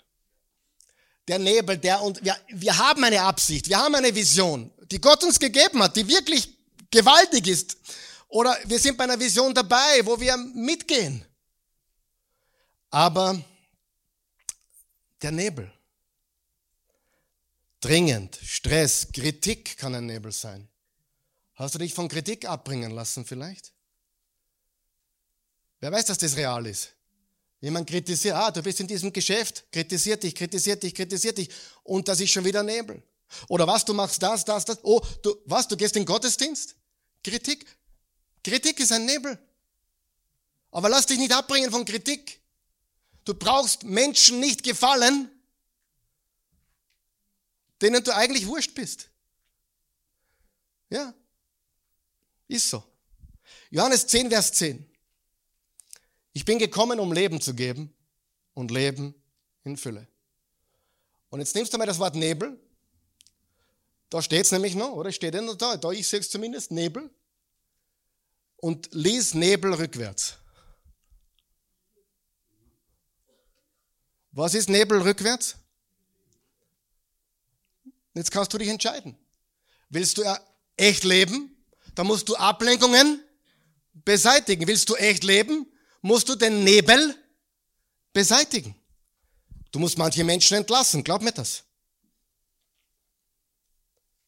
[1.28, 5.22] Der Nebel, der und wir, wir haben eine Absicht, wir haben eine Vision, die Gott
[5.22, 6.52] uns gegeben hat, die wirklich
[6.90, 7.76] gewaltig ist.
[8.26, 11.24] Oder wir sind bei einer Vision dabei, wo wir mitgehen.
[12.90, 13.40] Aber
[15.22, 15.72] der Nebel.
[17.80, 20.68] Dringend, Stress, Kritik kann ein Nebel sein.
[21.54, 23.72] Hast du dich von Kritik abbringen lassen vielleicht?
[25.80, 26.90] Wer weiß, dass das real ist?
[27.60, 31.50] Jemand kritisiert, ah, du bist in diesem Geschäft, kritisiert dich, kritisiert dich, kritisiert dich
[31.82, 33.02] und das ist schon wieder Nebel.
[33.48, 34.78] Oder was, du machst das, das, das.
[34.82, 36.74] Oh, du, was, du gehst in Gottesdienst?
[37.22, 37.66] Kritik.
[38.42, 39.38] Kritik ist ein Nebel.
[40.70, 42.39] Aber lass dich nicht abbringen von Kritik.
[43.30, 45.30] Du brauchst Menschen nicht gefallen,
[47.80, 49.08] denen du eigentlich wurscht bist.
[50.88, 51.14] Ja,
[52.48, 52.82] ist so.
[53.70, 54.84] Johannes 10, Vers 10.
[56.32, 57.94] Ich bin gekommen, um Leben zu geben
[58.54, 59.14] und Leben
[59.62, 60.08] in Fülle.
[61.28, 62.58] Und jetzt nimmst du mal das Wort Nebel.
[64.08, 65.76] Da steht es nämlich noch, oder steht noch da?
[65.76, 67.08] Da ich sehe es zumindest, Nebel.
[68.56, 70.39] Und lies Nebel rückwärts.
[74.32, 75.56] Was ist Nebel rückwärts?
[78.14, 79.16] Jetzt kannst du dich entscheiden.
[79.88, 80.24] Willst du
[80.76, 81.56] echt leben?
[81.94, 83.22] Dann musst du Ablenkungen
[83.92, 84.66] beseitigen.
[84.66, 85.66] Willst du echt leben?
[86.02, 87.14] Musst du den Nebel
[88.12, 88.74] beseitigen.
[89.70, 91.64] Du musst manche Menschen entlassen, glaub mir das.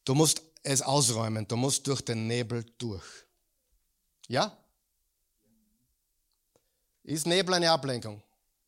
[0.05, 3.05] Du musst es ausräumen, du musst durch den Nebel durch.
[4.27, 4.57] Ja?
[7.03, 8.23] Ist Nebel eine Ablenkung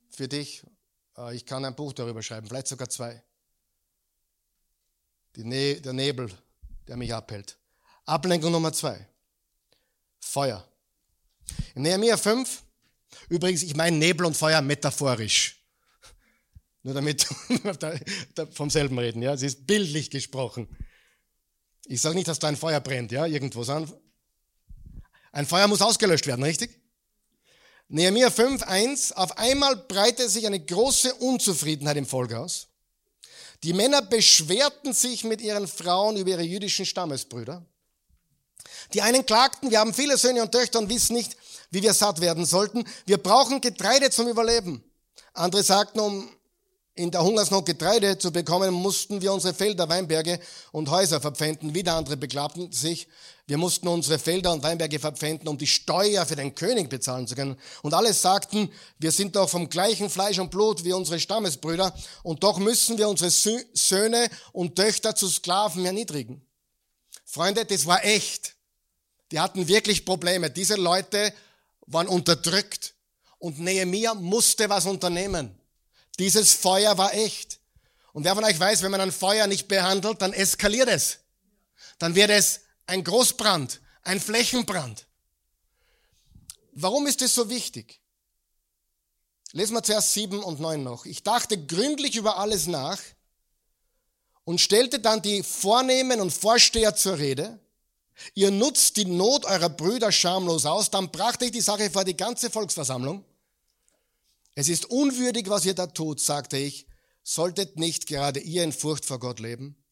[0.10, 0.75] für dich äh,
[1.34, 3.24] ich kann ein Buch darüber schreiben, vielleicht sogar zwei.
[5.38, 6.32] Ne der Nebel,
[6.88, 7.58] der mich abhält.
[8.06, 9.08] Ablenkung Nummer zwei.
[10.20, 10.68] Feuer.
[11.76, 12.64] In Nehemiah 5,
[13.30, 15.62] übrigens, ich meine Nebel und Feuer metaphorisch.
[16.84, 17.28] Nur damit
[18.52, 19.34] vom selben reden, ja.
[19.34, 20.68] Es ist bildlich gesprochen.
[21.86, 23.64] Ich sage nicht, dass da ein Feuer brennt, ja, irgendwo,
[25.32, 26.80] ein Feuer muss ausgelöscht werden, richtig?
[27.88, 32.68] Nehemiah 5, 1, auf einmal breitete sich eine große Unzufriedenheit im Volk aus.
[33.64, 37.64] Die Männer beschwerten sich mit ihren Frauen über ihre jüdischen Stammesbrüder.
[38.94, 41.38] Die einen klagten, wir haben viele Söhne und Töchter und wissen nicht,
[41.70, 42.86] wie wir satt werden sollten.
[43.06, 44.84] Wir brauchen Getreide zum Überleben.
[45.34, 46.30] Andere sagten, um
[46.96, 50.40] in der Hungersnot Getreide zu bekommen, mussten wir unsere Felder, Weinberge
[50.72, 51.76] und Häuser verpfänden.
[51.76, 53.08] Wieder andere beklagten sich,
[53.48, 57.36] wir mussten unsere Felder und Weinberge verpfänden, um die Steuer für den König bezahlen zu
[57.36, 57.58] können.
[57.84, 61.94] Und alle sagten, wir sind doch vom gleichen Fleisch und Blut wie unsere Stammesbrüder
[62.24, 66.42] und doch müssen wir unsere Söhne und Töchter zu Sklaven erniedrigen.
[67.26, 68.56] Freunde, das war echt.
[69.32, 70.50] Die hatten wirklich Probleme.
[70.50, 71.34] Diese Leute
[71.88, 72.96] waren unterdrückt
[73.38, 75.60] und Nehemiah musste was unternehmen.
[76.20, 77.60] Dieses Feuer war echt.
[78.14, 81.20] Und wer von euch weiß, wenn man ein Feuer nicht behandelt, dann eskaliert es.
[82.00, 85.06] Dann wird es ein Großbrand, ein Flächenbrand.
[86.72, 88.02] Warum ist es so wichtig?
[89.52, 91.06] Lesen wir zuerst 7 und 9 noch.
[91.06, 93.00] Ich dachte gründlich über alles nach
[94.44, 97.60] und stellte dann die Vornehmen und Vorsteher zur Rede.
[98.34, 100.90] Ihr nutzt die Not eurer Brüder schamlos aus.
[100.90, 103.24] Dann brachte ich die Sache vor die ganze Volksversammlung.
[104.56, 106.88] Es ist unwürdig, was ihr da tut, sagte ich.
[107.24, 109.84] Solltet nicht gerade ihr in Furcht vor Gott leben?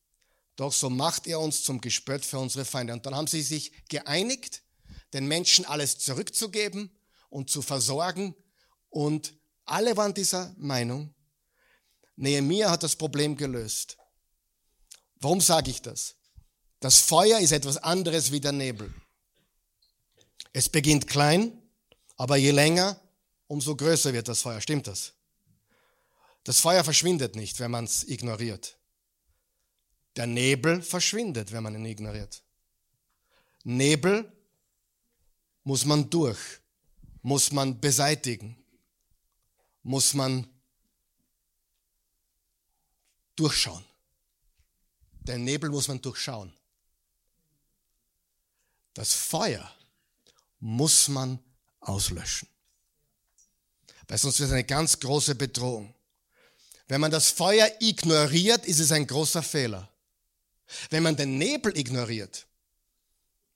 [0.56, 2.94] Doch so macht er uns zum Gespött für unsere Feinde.
[2.94, 4.64] Und dann haben sie sich geeinigt,
[5.14, 6.92] den Menschen alles zurückzugeben
[7.30, 8.36] und zu versorgen.
[8.90, 9.36] Und
[9.66, 11.14] alle waren dieser Meinung.
[12.16, 13.98] Nehemiah hat das Problem gelöst.
[15.20, 16.16] Warum sage ich das?
[16.80, 18.94] Das Feuer ist etwas anderes wie der Nebel.
[20.52, 21.52] Es beginnt klein,
[22.18, 23.00] aber je länger,
[23.48, 24.62] umso größer wird das Feuer.
[24.62, 25.14] Stimmt das?
[26.44, 28.78] Das Feuer verschwindet nicht, wenn man es ignoriert.
[30.16, 32.44] Der Nebel verschwindet, wenn man ihn ignoriert.
[33.64, 34.32] Nebel
[35.64, 36.60] muss man durch,
[37.22, 38.58] muss man beseitigen,
[39.82, 40.48] muss man
[43.36, 43.84] durchschauen.
[45.22, 46.54] Den Nebel muss man durchschauen.
[48.94, 49.74] Das Feuer
[50.60, 51.40] muss man
[51.80, 52.53] auslöschen.
[54.08, 55.94] Weil sonst wird es eine ganz große Bedrohung.
[56.88, 59.90] Wenn man das Feuer ignoriert, ist es ein großer Fehler.
[60.90, 62.46] Wenn man den Nebel ignoriert,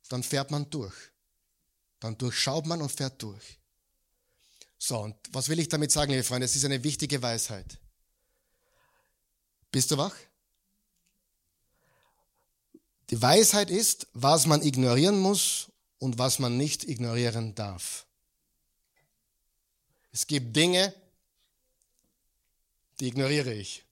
[0.09, 0.95] dann fährt man durch.
[1.99, 3.59] Dann durchschaut man und fährt durch.
[4.77, 6.45] So, und was will ich damit sagen, liebe Freunde?
[6.45, 7.79] Es ist eine wichtige Weisheit.
[9.71, 10.15] Bist du wach?
[13.09, 18.06] Die Weisheit ist, was man ignorieren muss und was man nicht ignorieren darf.
[20.17, 20.95] Es gibt Dinge,
[22.99, 23.85] die ignoriere ich.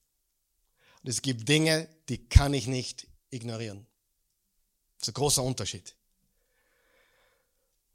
[1.03, 3.85] Und es gibt Dinge, die kann ich nicht ignorieren.
[4.97, 5.95] Das ist ein großer Unterschied.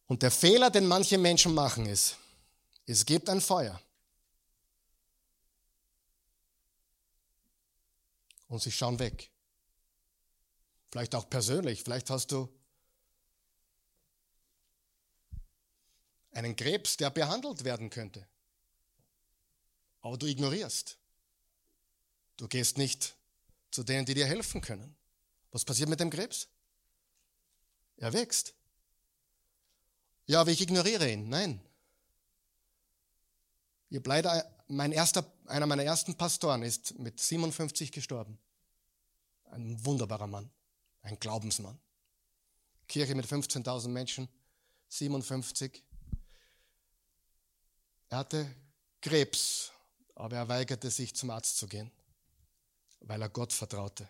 [0.06, 2.18] Und der Fehler, den manche Menschen machen, ist,
[2.86, 3.82] es gibt ein Feuer.
[8.46, 9.28] Und sie schauen weg.
[10.92, 11.82] Vielleicht auch persönlich.
[11.82, 12.48] Vielleicht hast du
[16.32, 18.26] einen Krebs, der behandelt werden könnte.
[20.00, 20.96] Aber du ignorierst.
[22.36, 23.14] Du gehst nicht
[23.70, 24.96] zu denen, die dir helfen können.
[25.52, 26.48] Was passiert mit dem Krebs?
[27.96, 28.54] Er wächst.
[30.26, 31.28] Ja, aber ich ignoriere ihn.
[31.28, 31.60] Nein.
[33.92, 38.38] Habe leider, mein erster, einer meiner ersten Pastoren ist mit 57 gestorben.
[39.50, 40.48] Ein wunderbarer Mann,
[41.02, 41.78] ein Glaubensmann.
[42.86, 44.28] Kirche mit 15.000 Menschen,
[44.88, 45.82] 57.
[48.10, 48.52] Er hatte
[49.00, 49.70] Krebs,
[50.16, 51.90] aber er weigerte sich zum Arzt zu gehen,
[53.00, 54.08] weil er Gott vertraute.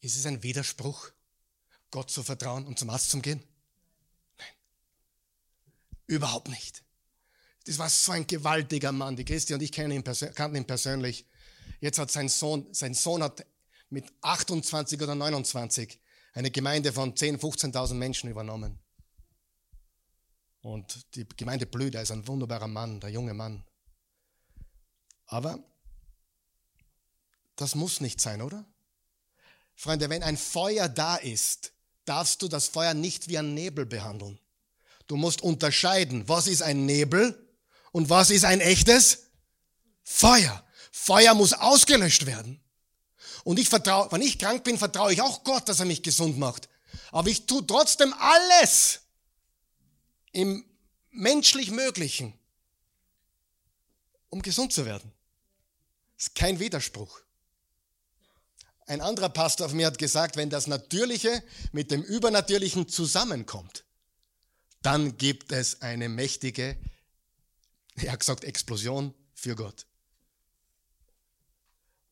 [0.00, 1.10] Ist es ein Widerspruch,
[1.92, 3.40] Gott zu vertrauen und zum Arzt zu gehen?
[4.38, 4.48] Nein.
[6.06, 6.82] Überhaupt nicht.
[7.66, 9.14] Das war so ein gewaltiger Mann.
[9.14, 10.02] Die Christi und ich ihn
[10.34, 11.26] kannten ihn persönlich.
[11.80, 13.46] Jetzt hat sein Sohn, sein Sohn hat
[13.90, 16.00] mit 28 oder 29
[16.32, 18.78] eine Gemeinde von 10.000, 15.000 Menschen übernommen.
[20.62, 23.64] Und die Gemeinde blüht, er ist ein wunderbarer Mann, der junge Mann.
[25.26, 25.58] Aber
[27.56, 28.64] das muss nicht sein, oder?
[29.74, 31.72] Freunde, wenn ein Feuer da ist,
[32.04, 34.38] darfst du das Feuer nicht wie ein Nebel behandeln.
[35.06, 37.48] Du musst unterscheiden, was ist ein Nebel
[37.92, 39.30] und was ist ein echtes
[40.02, 40.64] Feuer.
[40.92, 42.59] Feuer muss ausgelöscht werden.
[43.44, 46.38] Und ich vertraue, wenn ich krank bin, vertraue ich auch Gott, dass er mich gesund
[46.38, 46.68] macht.
[47.12, 49.00] Aber ich tue trotzdem alles
[50.32, 50.64] im
[51.10, 52.34] menschlich Möglichen,
[54.28, 55.10] um gesund zu werden.
[56.16, 57.20] Das ist kein Widerspruch.
[58.86, 63.84] Ein anderer Pastor von mir hat gesagt, wenn das Natürliche mit dem Übernatürlichen zusammenkommt,
[64.82, 66.76] dann gibt es eine mächtige,
[67.96, 69.86] er hat gesagt, Explosion für Gott.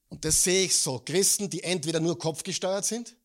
[0.09, 0.99] Und das sehe ich so.
[0.99, 3.17] Christen, die entweder nur kopfgesteuert sind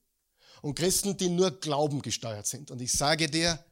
[0.62, 2.72] und Christen, die nur Glauben gesteuert sind.
[2.72, 3.64] Und ich sage dir,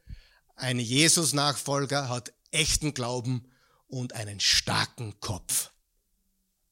[0.56, 3.50] ein Jesus-Nachfolger hat echten Glauben
[3.86, 5.70] und einen starken Kopf.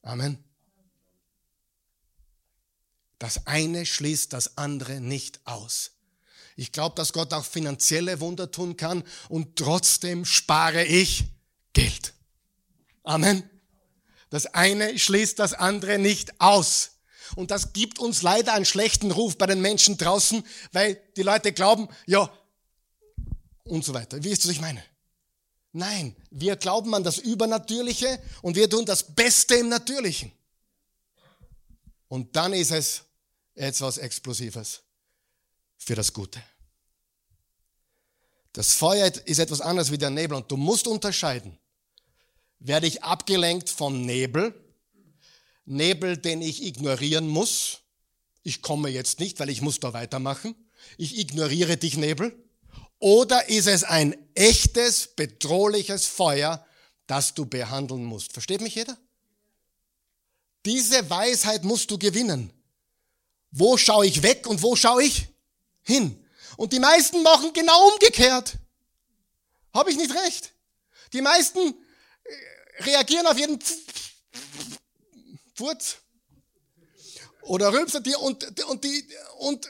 [0.03, 0.43] Amen.
[3.19, 5.93] Das eine schließt das andere nicht aus.
[6.57, 11.25] Ich glaube, dass Gott auch finanzielle Wunder tun kann und trotzdem spare ich
[11.73, 12.15] Geld.
[13.03, 13.50] Amen.
[14.31, 16.93] Das eine schließt das andere nicht aus.
[17.37, 21.53] Und das gibt uns leider einen schlechten Ruf bei den Menschen draußen, weil die Leute
[21.53, 22.33] glauben, ja,
[23.65, 24.23] und so weiter.
[24.23, 24.83] Wie ist das, ich meine?
[25.73, 30.33] Nein, wir glauben an das Übernatürliche und wir tun das Beste im Natürlichen.
[32.09, 33.03] Und dann ist es
[33.55, 34.81] etwas Explosives
[35.77, 36.43] für das Gute.
[38.53, 41.57] Das Feuer ist etwas anderes wie der Nebel und du musst unterscheiden
[42.61, 44.55] werde ich abgelenkt vom Nebel.
[45.65, 47.81] Nebel, den ich ignorieren muss.
[48.43, 50.55] Ich komme jetzt nicht, weil ich muss da weitermachen.
[50.97, 52.37] Ich ignoriere dich, Nebel.
[52.99, 56.65] Oder ist es ein echtes, bedrohliches Feuer,
[57.07, 58.33] das du behandeln musst?
[58.33, 58.97] Versteht mich jeder?
[60.67, 62.53] Diese Weisheit musst du gewinnen.
[63.51, 65.29] Wo schaue ich weg und wo schaue ich
[65.83, 66.25] hin?
[66.57, 68.59] Und die meisten machen genau umgekehrt.
[69.73, 70.53] Habe ich nicht recht?
[71.13, 71.75] Die meisten
[72.85, 73.59] reagieren auf jeden
[75.55, 75.99] Furz
[77.43, 79.09] oder rülpsen die und, und die
[79.39, 79.69] und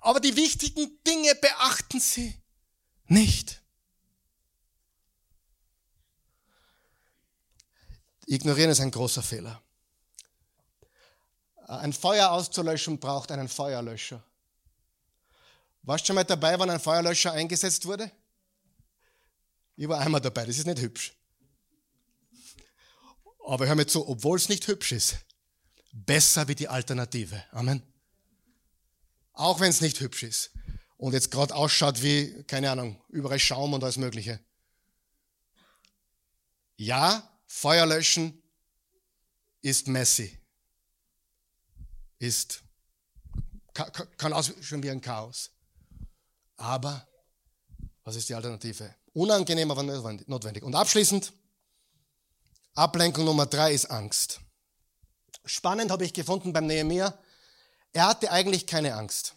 [0.00, 2.36] aber die wichtigen Dinge beachten sie
[3.06, 3.62] nicht.
[8.26, 9.62] Ignorieren ist ein großer Fehler.
[11.66, 14.22] Ein Feuer auszulöschen braucht einen Feuerlöscher.
[15.82, 18.10] Warst du schon mal dabei, wann ein Feuerlöscher eingesetzt wurde?
[19.76, 21.14] Ich war einmal dabei, das ist nicht hübsch.
[23.44, 25.16] Aber hör mir zu, obwohl es nicht hübsch ist,
[25.92, 27.44] besser wie die Alternative.
[27.50, 27.82] Amen.
[29.32, 30.50] Auch wenn es nicht hübsch ist
[30.96, 34.40] und jetzt gerade ausschaut wie, keine Ahnung, überall Schaum und alles Mögliche.
[36.76, 38.42] Ja, Feuer löschen
[39.60, 40.38] ist messy.
[42.18, 42.62] Ist,
[43.74, 45.50] kann ausschauen wie ein Chaos.
[46.56, 47.06] Aber,
[48.04, 48.94] was ist die Alternative?
[49.12, 50.62] Unangenehm, aber notwendig.
[50.62, 51.32] Und abschließend,
[52.74, 54.40] Ablenkung Nummer drei ist Angst.
[55.44, 57.18] Spannend habe ich gefunden beim Nehemiah.
[57.92, 59.34] Er hatte eigentlich keine Angst.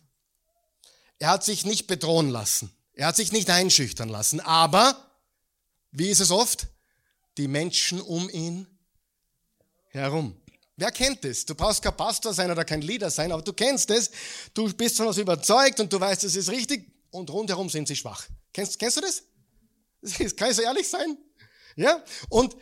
[1.20, 2.72] Er hat sich nicht bedrohen lassen.
[2.94, 4.40] Er hat sich nicht einschüchtern lassen.
[4.40, 5.12] Aber,
[5.92, 6.68] wie ist es oft?
[7.38, 8.68] Die Menschen um ihn
[9.90, 10.42] herum.
[10.78, 11.46] Wer kennt es?
[11.46, 14.12] Du brauchst kein Pastor sein oder kein Leader sein, aber du kennst es.
[14.54, 17.96] Du bist von was überzeugt und du weißt, es ist richtig und rundherum sind sie
[17.96, 18.26] schwach.
[18.54, 19.24] Kennst, kennst du das
[20.36, 21.18] kann ich so ehrlich sein?
[21.76, 22.04] Ja?
[22.30, 22.56] Und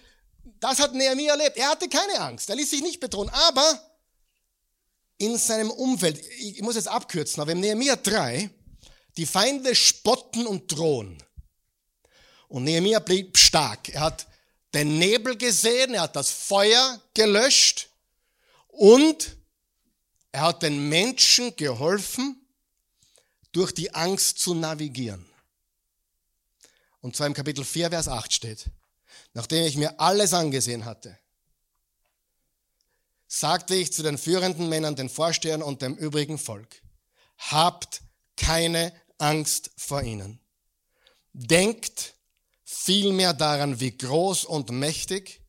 [0.59, 1.57] das hat Nehemiah erlebt.
[1.57, 2.49] Er hatte keine Angst.
[2.49, 3.29] Er ließ sich nicht bedrohen.
[3.29, 3.79] Aber
[5.17, 8.49] in seinem Umfeld, ich muss jetzt abkürzen, aber im Nehemiah 3,
[9.17, 11.21] die Feinde spotten und drohen.
[12.47, 13.89] Und Nehemiah blieb stark.
[13.89, 14.27] Er hat
[14.73, 17.89] den Nebel gesehen, er hat das Feuer gelöscht
[18.67, 19.37] und
[20.31, 22.39] er hat den Menschen geholfen,
[23.51, 25.25] durch die Angst zu navigieren.
[27.01, 28.65] Und zwar im Kapitel 4, Vers 8 steht,
[29.33, 31.17] nachdem ich mir alles angesehen hatte,
[33.27, 36.81] sagte ich zu den führenden Männern, den Vorstehern und dem übrigen Volk,
[37.37, 38.01] habt
[38.37, 40.39] keine Angst vor ihnen.
[41.33, 42.13] Denkt
[42.63, 45.41] vielmehr daran, wie groß und mächtig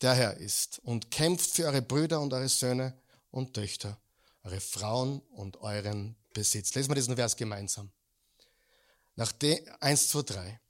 [0.00, 2.98] der Herr ist und kämpft für eure Brüder und eure Söhne
[3.30, 4.00] und Töchter,
[4.42, 6.74] eure Frauen und euren Besitz.
[6.74, 7.90] Lesen wir diesen Vers gemeinsam.
[9.14, 10.60] Nachdem, 1, 2, 3.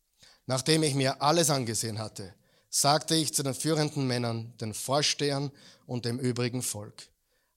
[0.47, 2.35] Nachdem ich mir alles angesehen hatte,
[2.71, 5.51] sagte ich zu den führenden Männern, den Vorstehern
[5.87, 7.09] und dem übrigen Volk,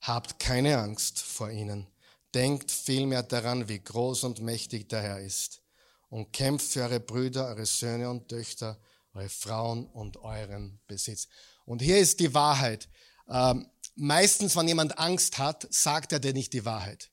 [0.01, 1.87] habt keine Angst vor ihnen,
[2.33, 5.61] denkt vielmehr daran, wie groß und mächtig der Herr ist
[6.09, 8.79] und kämpft für eure Brüder, eure Söhne und Töchter,
[9.13, 11.27] eure Frauen und euren Besitz.
[11.65, 12.89] Und hier ist die Wahrheit.
[13.27, 17.11] Ähm, meistens, wenn jemand Angst hat, sagt er dir nicht die Wahrheit.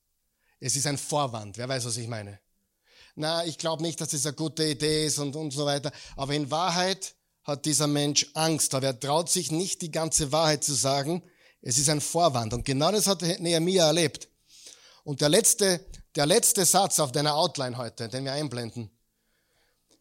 [0.60, 1.58] Es ist ein Vorwand.
[1.58, 2.38] Wer weiß, was ich meine?
[3.16, 5.90] Na, ich glaube nicht, dass das eine gute Idee ist und, und so weiter.
[6.16, 7.14] Aber in Wahrheit
[7.44, 11.22] hat dieser Mensch Angst, aber er traut sich nicht, die ganze Wahrheit zu sagen.
[11.62, 12.52] Es ist ein Vorwand.
[12.52, 14.28] Und genau das hat Nehemiah erlebt.
[15.02, 18.90] Und der letzte, der letzte Satz auf deiner Outline heute, den wir einblenden,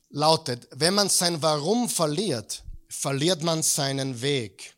[0.09, 4.75] lautet, wenn man sein Warum verliert, verliert man seinen Weg.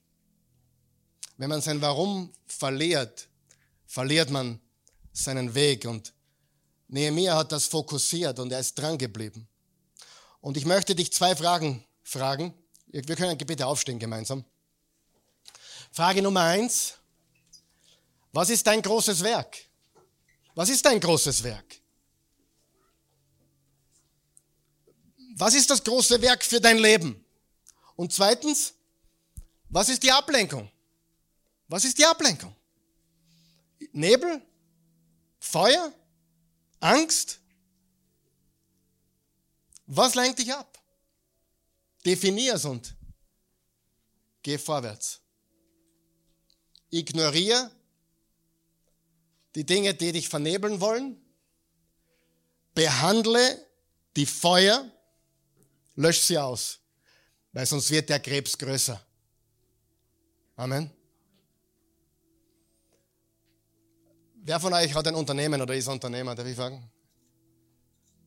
[1.38, 3.28] Wenn man sein Warum verliert,
[3.88, 4.60] verliert man
[5.12, 5.86] seinen Weg.
[5.86, 6.14] Und
[6.88, 9.48] Nehemiah hat das fokussiert und er ist dran geblieben.
[10.42, 12.54] Und ich möchte dich zwei Fragen Fragen.
[12.88, 14.46] Wir können bitte aufstehen gemeinsam.
[15.92, 16.94] Frage Nummer eins.
[18.32, 19.58] Was ist dein großes Werk?
[20.56, 21.66] Was ist dein großes Werk?
[25.36, 27.24] Was ist das große Werk für dein Leben?
[27.96, 28.74] Und zweitens,
[29.70, 30.72] was ist die Ablenkung?
[31.68, 32.56] Was ist die Ablenkung?
[33.92, 34.42] Nebel?
[35.40, 35.92] Feuer?
[36.80, 37.40] Angst?
[39.86, 40.78] Was lenkt dich ab?
[42.06, 42.96] Definier es und
[44.44, 45.22] geh vorwärts.
[46.90, 47.72] Ignoriere
[49.56, 51.22] die Dinge, die dich vernebeln wollen.
[52.74, 53.66] Behandle
[54.16, 54.90] die Feuer,
[55.96, 56.80] lösch sie aus,
[57.54, 59.04] weil sonst wird der Krebs größer.
[60.56, 60.97] Amen.
[64.48, 66.90] Wer von euch hat ein Unternehmen oder ist Unternehmer, darf ich fragen?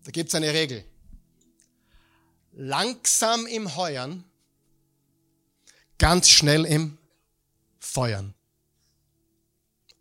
[0.04, 0.84] Da gibt es eine Regel
[2.52, 4.22] langsam im Heuern,
[5.96, 6.98] ganz schnell im
[7.78, 8.34] Feuern.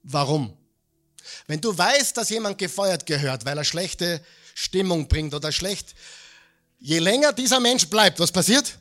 [0.03, 0.57] Warum?
[1.47, 4.21] Wenn du weißt, dass jemand gefeuert gehört, weil er schlechte
[4.55, 5.95] Stimmung bringt oder schlecht,
[6.79, 8.77] je länger dieser Mensch bleibt, was passiert?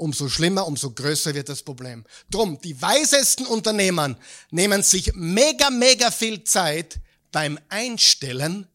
[0.00, 2.06] Umso schlimmer, umso größer wird das Problem.
[2.30, 4.16] Drum, die weisesten Unternehmer
[4.50, 6.98] nehmen sich mega, mega viel Zeit
[7.30, 8.66] beim Einstellen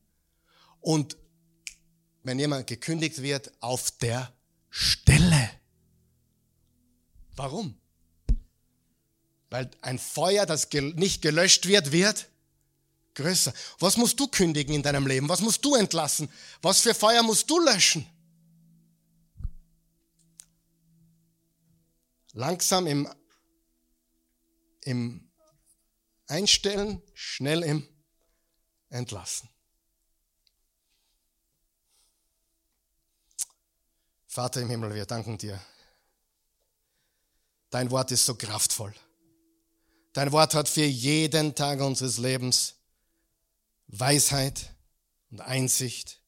[0.82, 1.18] und
[2.22, 4.32] wenn jemand gekündigt wird, auf der
[4.70, 5.50] Stelle.
[7.36, 7.76] Warum?
[9.50, 12.30] Weil ein Feuer, das nicht gelöscht wird, wird
[13.16, 13.52] größer.
[13.80, 15.28] Was musst du kündigen in deinem Leben?
[15.28, 16.30] Was musst du entlassen?
[16.62, 18.06] Was für Feuer musst du löschen?
[22.38, 23.08] Langsam im,
[24.82, 25.32] im
[26.28, 27.88] Einstellen, schnell im
[28.90, 29.50] Entlassen.
[34.28, 35.62] Vater im Himmel, wir danken dir.
[37.70, 38.94] Dein Wort ist so kraftvoll.
[40.12, 42.76] Dein Wort hat für jeden Tag unseres Lebens
[43.88, 44.76] Weisheit
[45.32, 46.22] und Einsicht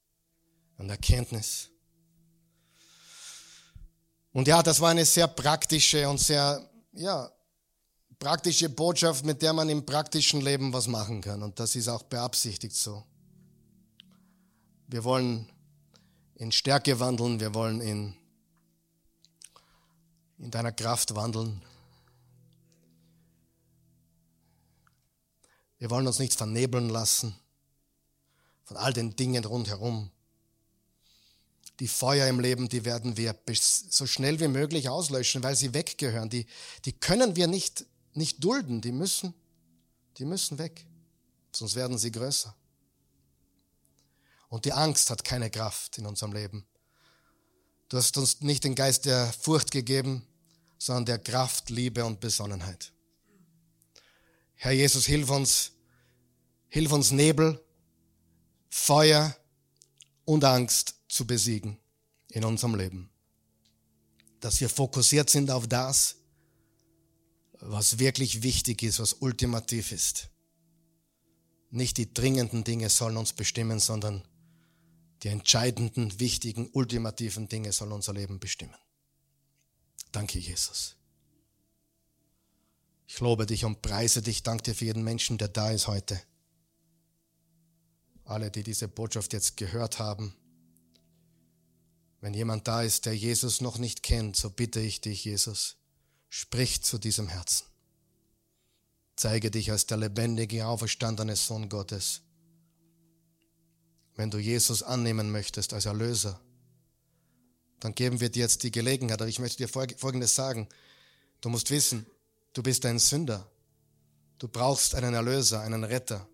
[0.78, 1.70] und Erkenntnis.
[4.38, 7.28] Und ja, das war eine sehr praktische und sehr, ja,
[8.20, 11.42] praktische Botschaft, mit der man im praktischen Leben was machen kann.
[11.42, 13.04] Und das ist auch beabsichtigt so.
[14.86, 15.52] Wir wollen
[16.36, 18.14] in Stärke wandeln, wir wollen in
[20.38, 21.60] in deiner Kraft wandeln.
[25.80, 27.36] Wir wollen uns nicht vernebeln lassen
[28.66, 30.12] von all den Dingen rundherum.
[31.80, 36.30] Die Feuer im Leben, die werden wir so schnell wie möglich auslöschen, weil sie weggehören.
[36.30, 36.48] Die,
[36.86, 38.82] die können wir nicht, nicht dulden.
[38.82, 39.34] Die müssen,
[40.18, 40.86] die müssen weg.
[41.52, 42.56] Sonst werden sie größer.
[44.50, 46.66] Und die Angst hat keine Kraft in unserem Leben.
[47.90, 50.26] Du hast uns nicht den Geist der Furcht gegeben,
[50.78, 52.92] sondern der Kraft, Liebe und Besonnenheit.
[54.56, 55.72] Herr Jesus, hilf uns,
[56.70, 57.64] hilf uns Nebel,
[58.70, 59.36] Feuer
[60.26, 61.78] und Angst zu besiegen
[62.30, 63.10] in unserem Leben.
[64.40, 66.16] Dass wir fokussiert sind auf das,
[67.60, 70.30] was wirklich wichtig ist, was ultimativ ist.
[71.70, 74.24] Nicht die dringenden Dinge sollen uns bestimmen, sondern
[75.24, 78.76] die entscheidenden, wichtigen, ultimativen Dinge sollen unser Leben bestimmen.
[80.12, 80.96] Danke, Jesus.
[83.08, 84.44] Ich lobe dich und preise dich.
[84.44, 86.22] Danke dir für jeden Menschen, der da ist heute.
[88.26, 90.36] Alle, die diese Botschaft jetzt gehört haben.
[92.20, 95.78] Wenn jemand da ist, der Jesus noch nicht kennt, so bitte ich dich, Jesus,
[96.30, 97.66] sprich zu diesem Herzen.
[99.16, 102.22] Zeige dich als der lebendige, auferstandene Sohn Gottes.
[104.16, 106.40] Wenn du Jesus annehmen möchtest als Erlöser,
[107.80, 109.22] dann geben wir dir jetzt die Gelegenheit.
[109.22, 110.68] Aber ich möchte dir Folgendes sagen.
[111.42, 112.06] Du musst wissen,
[112.54, 113.50] du bist ein Sünder.
[114.40, 116.28] Du brauchst einen Erlöser, einen Retter.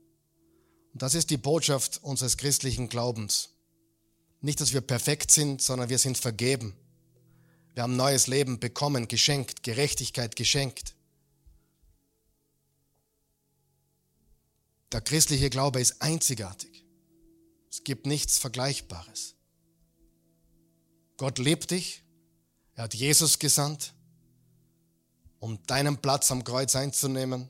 [0.93, 3.49] Und das ist die Botschaft unseres christlichen Glaubens.
[4.43, 6.75] Nicht, dass wir perfekt sind, sondern wir sind vergeben.
[7.75, 10.95] Wir haben neues Leben bekommen, geschenkt, Gerechtigkeit geschenkt.
[14.91, 16.85] Der christliche Glaube ist einzigartig.
[17.71, 19.35] Es gibt nichts Vergleichbares.
[21.15, 22.03] Gott liebt dich.
[22.75, 23.93] Er hat Jesus gesandt,
[25.39, 27.47] um deinen Platz am Kreuz einzunehmen.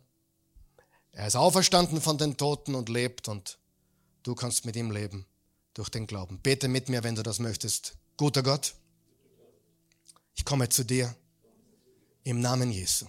[1.12, 3.58] Er ist auferstanden von den Toten und lebt und
[4.22, 5.26] du kannst mit ihm leben
[5.74, 6.40] durch den Glauben.
[6.40, 7.98] Bete mit mir, wenn du das möchtest.
[8.18, 8.76] Guter Gott,
[10.36, 11.16] ich komme zu dir
[12.24, 13.08] im Namen Jesu.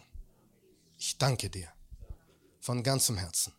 [0.98, 1.68] Ich danke dir
[2.60, 3.52] von ganzem Herzen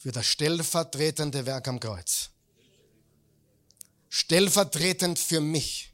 [0.00, 2.30] für das stellvertretende Werk am Kreuz.
[4.08, 5.92] Stellvertretend für mich.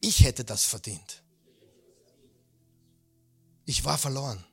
[0.00, 1.22] Ich hätte das verdient.
[3.66, 4.44] Ich war verloren.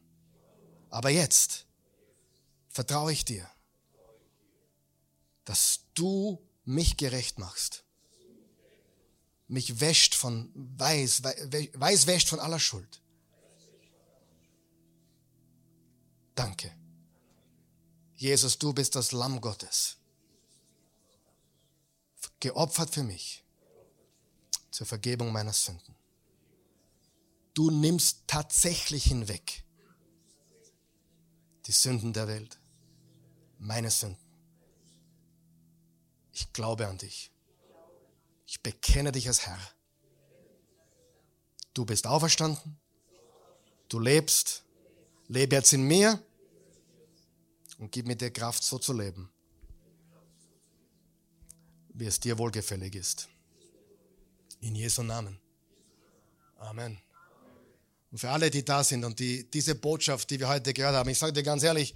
[0.89, 1.65] Aber jetzt
[2.67, 3.49] vertraue ich dir
[5.45, 7.83] dass du mich gerecht machst.
[9.47, 13.01] Mich wäscht von weiß, weiß wäscht von aller Schuld.
[16.35, 16.73] Danke.
[18.15, 19.97] Jesus, du bist das Lamm Gottes.
[22.39, 23.43] Geopfert für mich
[24.71, 25.95] zur Vergebung meiner Sünden.
[27.53, 29.63] Du nimmst tatsächlich hinweg
[31.67, 32.59] die Sünden der Welt,
[33.59, 34.30] meine Sünden.
[36.31, 37.31] Ich glaube an dich.
[38.45, 39.59] Ich bekenne dich als Herr.
[41.73, 42.79] Du bist auferstanden.
[43.89, 44.63] Du lebst.
[45.27, 46.21] Lebe jetzt in mir
[47.77, 49.31] und gib mir die Kraft, so zu leben,
[51.93, 53.29] wie es dir wohlgefällig ist.
[54.59, 55.39] In Jesu Namen.
[56.57, 57.01] Amen.
[58.11, 61.09] Und für alle, die da sind und die, diese Botschaft, die wir heute gehört haben,
[61.09, 61.95] ich sage dir ganz ehrlich,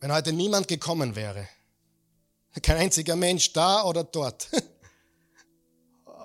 [0.00, 1.48] wenn heute niemand gekommen wäre,
[2.60, 4.48] kein einziger Mensch da oder dort.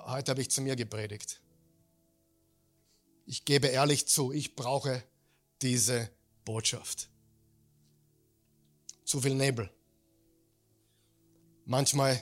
[0.08, 1.40] Heute habe ich zu mir gepredigt.
[3.26, 5.04] Ich gebe ehrlich zu, ich brauche
[5.62, 6.10] diese
[6.46, 7.10] Botschaft.
[9.04, 9.70] Zu viel Nebel.
[11.66, 12.22] Manchmal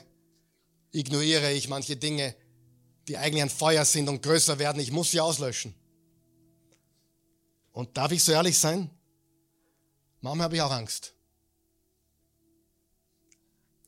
[0.90, 2.34] ignoriere ich manche Dinge,
[3.06, 4.80] die eigentlich ein Feuer sind und größer werden.
[4.80, 5.74] Ich muss sie auslöschen.
[7.72, 8.90] Und darf ich so ehrlich sein?
[10.20, 11.15] Manchmal habe ich auch Angst.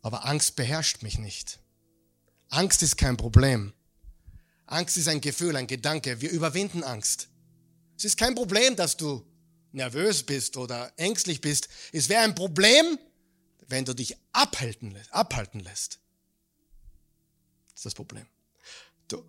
[0.03, 1.59] Aber Angst beherrscht mich nicht.
[2.49, 3.72] Angst ist kein Problem.
[4.66, 6.20] Angst ist ein Gefühl, ein Gedanke.
[6.20, 7.28] Wir überwinden Angst.
[7.96, 9.26] Es ist kein Problem, dass du
[9.72, 11.68] nervös bist oder ängstlich bist.
[11.92, 12.99] Es wäre ein Problem,
[13.68, 15.99] wenn du dich abhalten, abhalten lässt.
[17.70, 18.26] Das ist das Problem.
[19.09, 19.24] Du,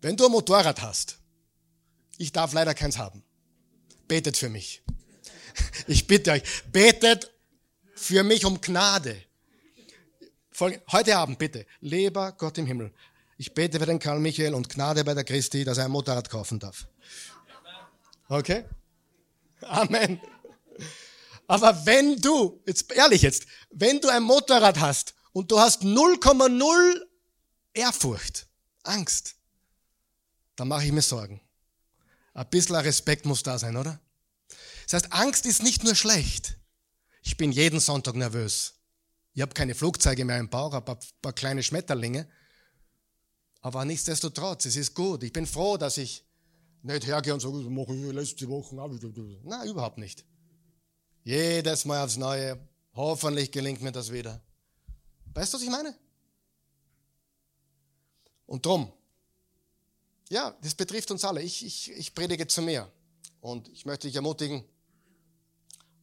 [0.00, 1.18] wenn du ein Motorrad hast,
[2.18, 3.22] ich darf leider keins haben,
[4.08, 4.82] betet für mich.
[5.86, 7.30] Ich bitte euch, betet
[7.94, 9.22] für mich um Gnade.
[10.58, 12.92] Heute Abend bitte, lieber Gott im Himmel,
[13.36, 16.30] ich bete für den Karl Michael und Gnade bei der Christi, dass er ein Motorrad
[16.30, 16.86] kaufen darf.
[18.28, 18.64] Okay?
[19.62, 20.20] Amen.
[21.46, 27.00] Aber wenn du, jetzt ehrlich jetzt, wenn du ein Motorrad hast und du hast 0,0
[27.72, 28.46] Ehrfurcht,
[28.84, 29.34] Angst,
[30.56, 31.40] dann mache ich mir Sorgen.
[32.32, 34.00] Ein bisschen Respekt muss da sein, oder?
[34.84, 36.56] Das heißt, Angst ist nicht nur schlecht.
[37.22, 38.73] Ich bin jeden Sonntag nervös.
[39.34, 42.28] Ich habe keine Flugzeuge mehr im Bauch, ein paar kleine Schmetterlinge.
[43.60, 45.22] Aber nichtsdestotrotz, es ist gut.
[45.24, 46.24] Ich bin froh, dass ich
[46.82, 48.76] nicht hergehe und sage, das mache ich letzte Woche.
[48.76, 50.24] Nein, überhaupt nicht.
[51.24, 52.60] Jedes Mal aufs Neue.
[52.94, 54.40] Hoffentlich gelingt mir das wieder.
[55.32, 55.96] Weißt du, was ich meine?
[58.46, 58.92] Und drum,
[60.28, 61.42] ja, das betrifft uns alle.
[61.42, 62.90] Ich, ich, ich predige zu mir.
[63.40, 64.64] Und ich möchte dich ermutigen,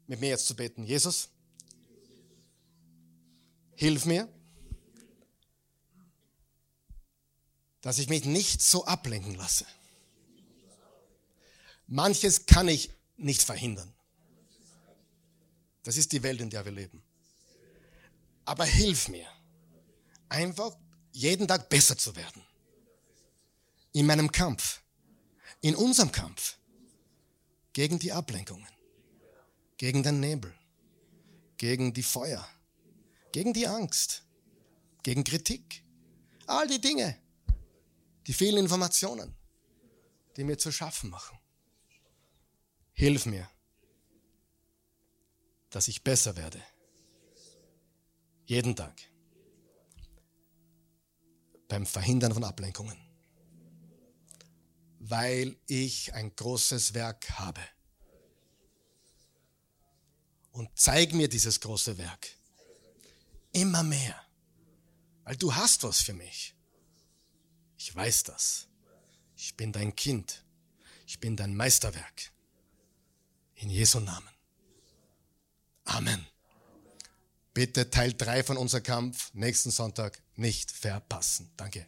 [0.07, 0.83] mit mir jetzt zu beten.
[0.83, 1.29] Jesus,
[3.75, 4.27] hilf mir,
[7.81, 9.65] dass ich mich nicht so ablenken lasse.
[11.87, 13.93] Manches kann ich nicht verhindern.
[15.83, 17.03] Das ist die Welt, in der wir leben.
[18.45, 19.27] Aber hilf mir,
[20.29, 20.75] einfach
[21.11, 22.43] jeden Tag besser zu werden.
[23.93, 24.81] In meinem Kampf,
[25.61, 26.57] in unserem Kampf
[27.73, 28.67] gegen die Ablenkungen,
[29.77, 30.53] gegen den Nebel,
[31.57, 32.47] gegen die Feuer,
[33.31, 34.23] gegen die Angst,
[35.03, 35.83] gegen Kritik.
[36.47, 37.17] All die Dinge,
[38.27, 39.35] die vielen Informationen,
[40.35, 41.37] die mir zu schaffen machen.
[42.93, 43.49] Hilf mir,
[45.69, 46.61] dass ich besser werde.
[48.45, 49.01] Jeden Tag.
[51.67, 52.97] Beim Verhindern von Ablenkungen.
[54.99, 57.61] Weil ich ein großes Werk habe.
[60.51, 62.27] Und zeig mir dieses große Werk.
[63.51, 64.15] Immer mehr.
[65.23, 66.55] Weil du hast was für mich.
[67.77, 68.67] Ich weiß das.
[69.35, 70.43] Ich bin dein Kind.
[71.05, 72.31] Ich bin dein Meisterwerk.
[73.55, 74.29] In Jesu Namen.
[75.85, 76.25] Amen.
[77.53, 81.51] Bitte Teil 3 von unserem Kampf nächsten Sonntag nicht verpassen.
[81.57, 81.87] Danke.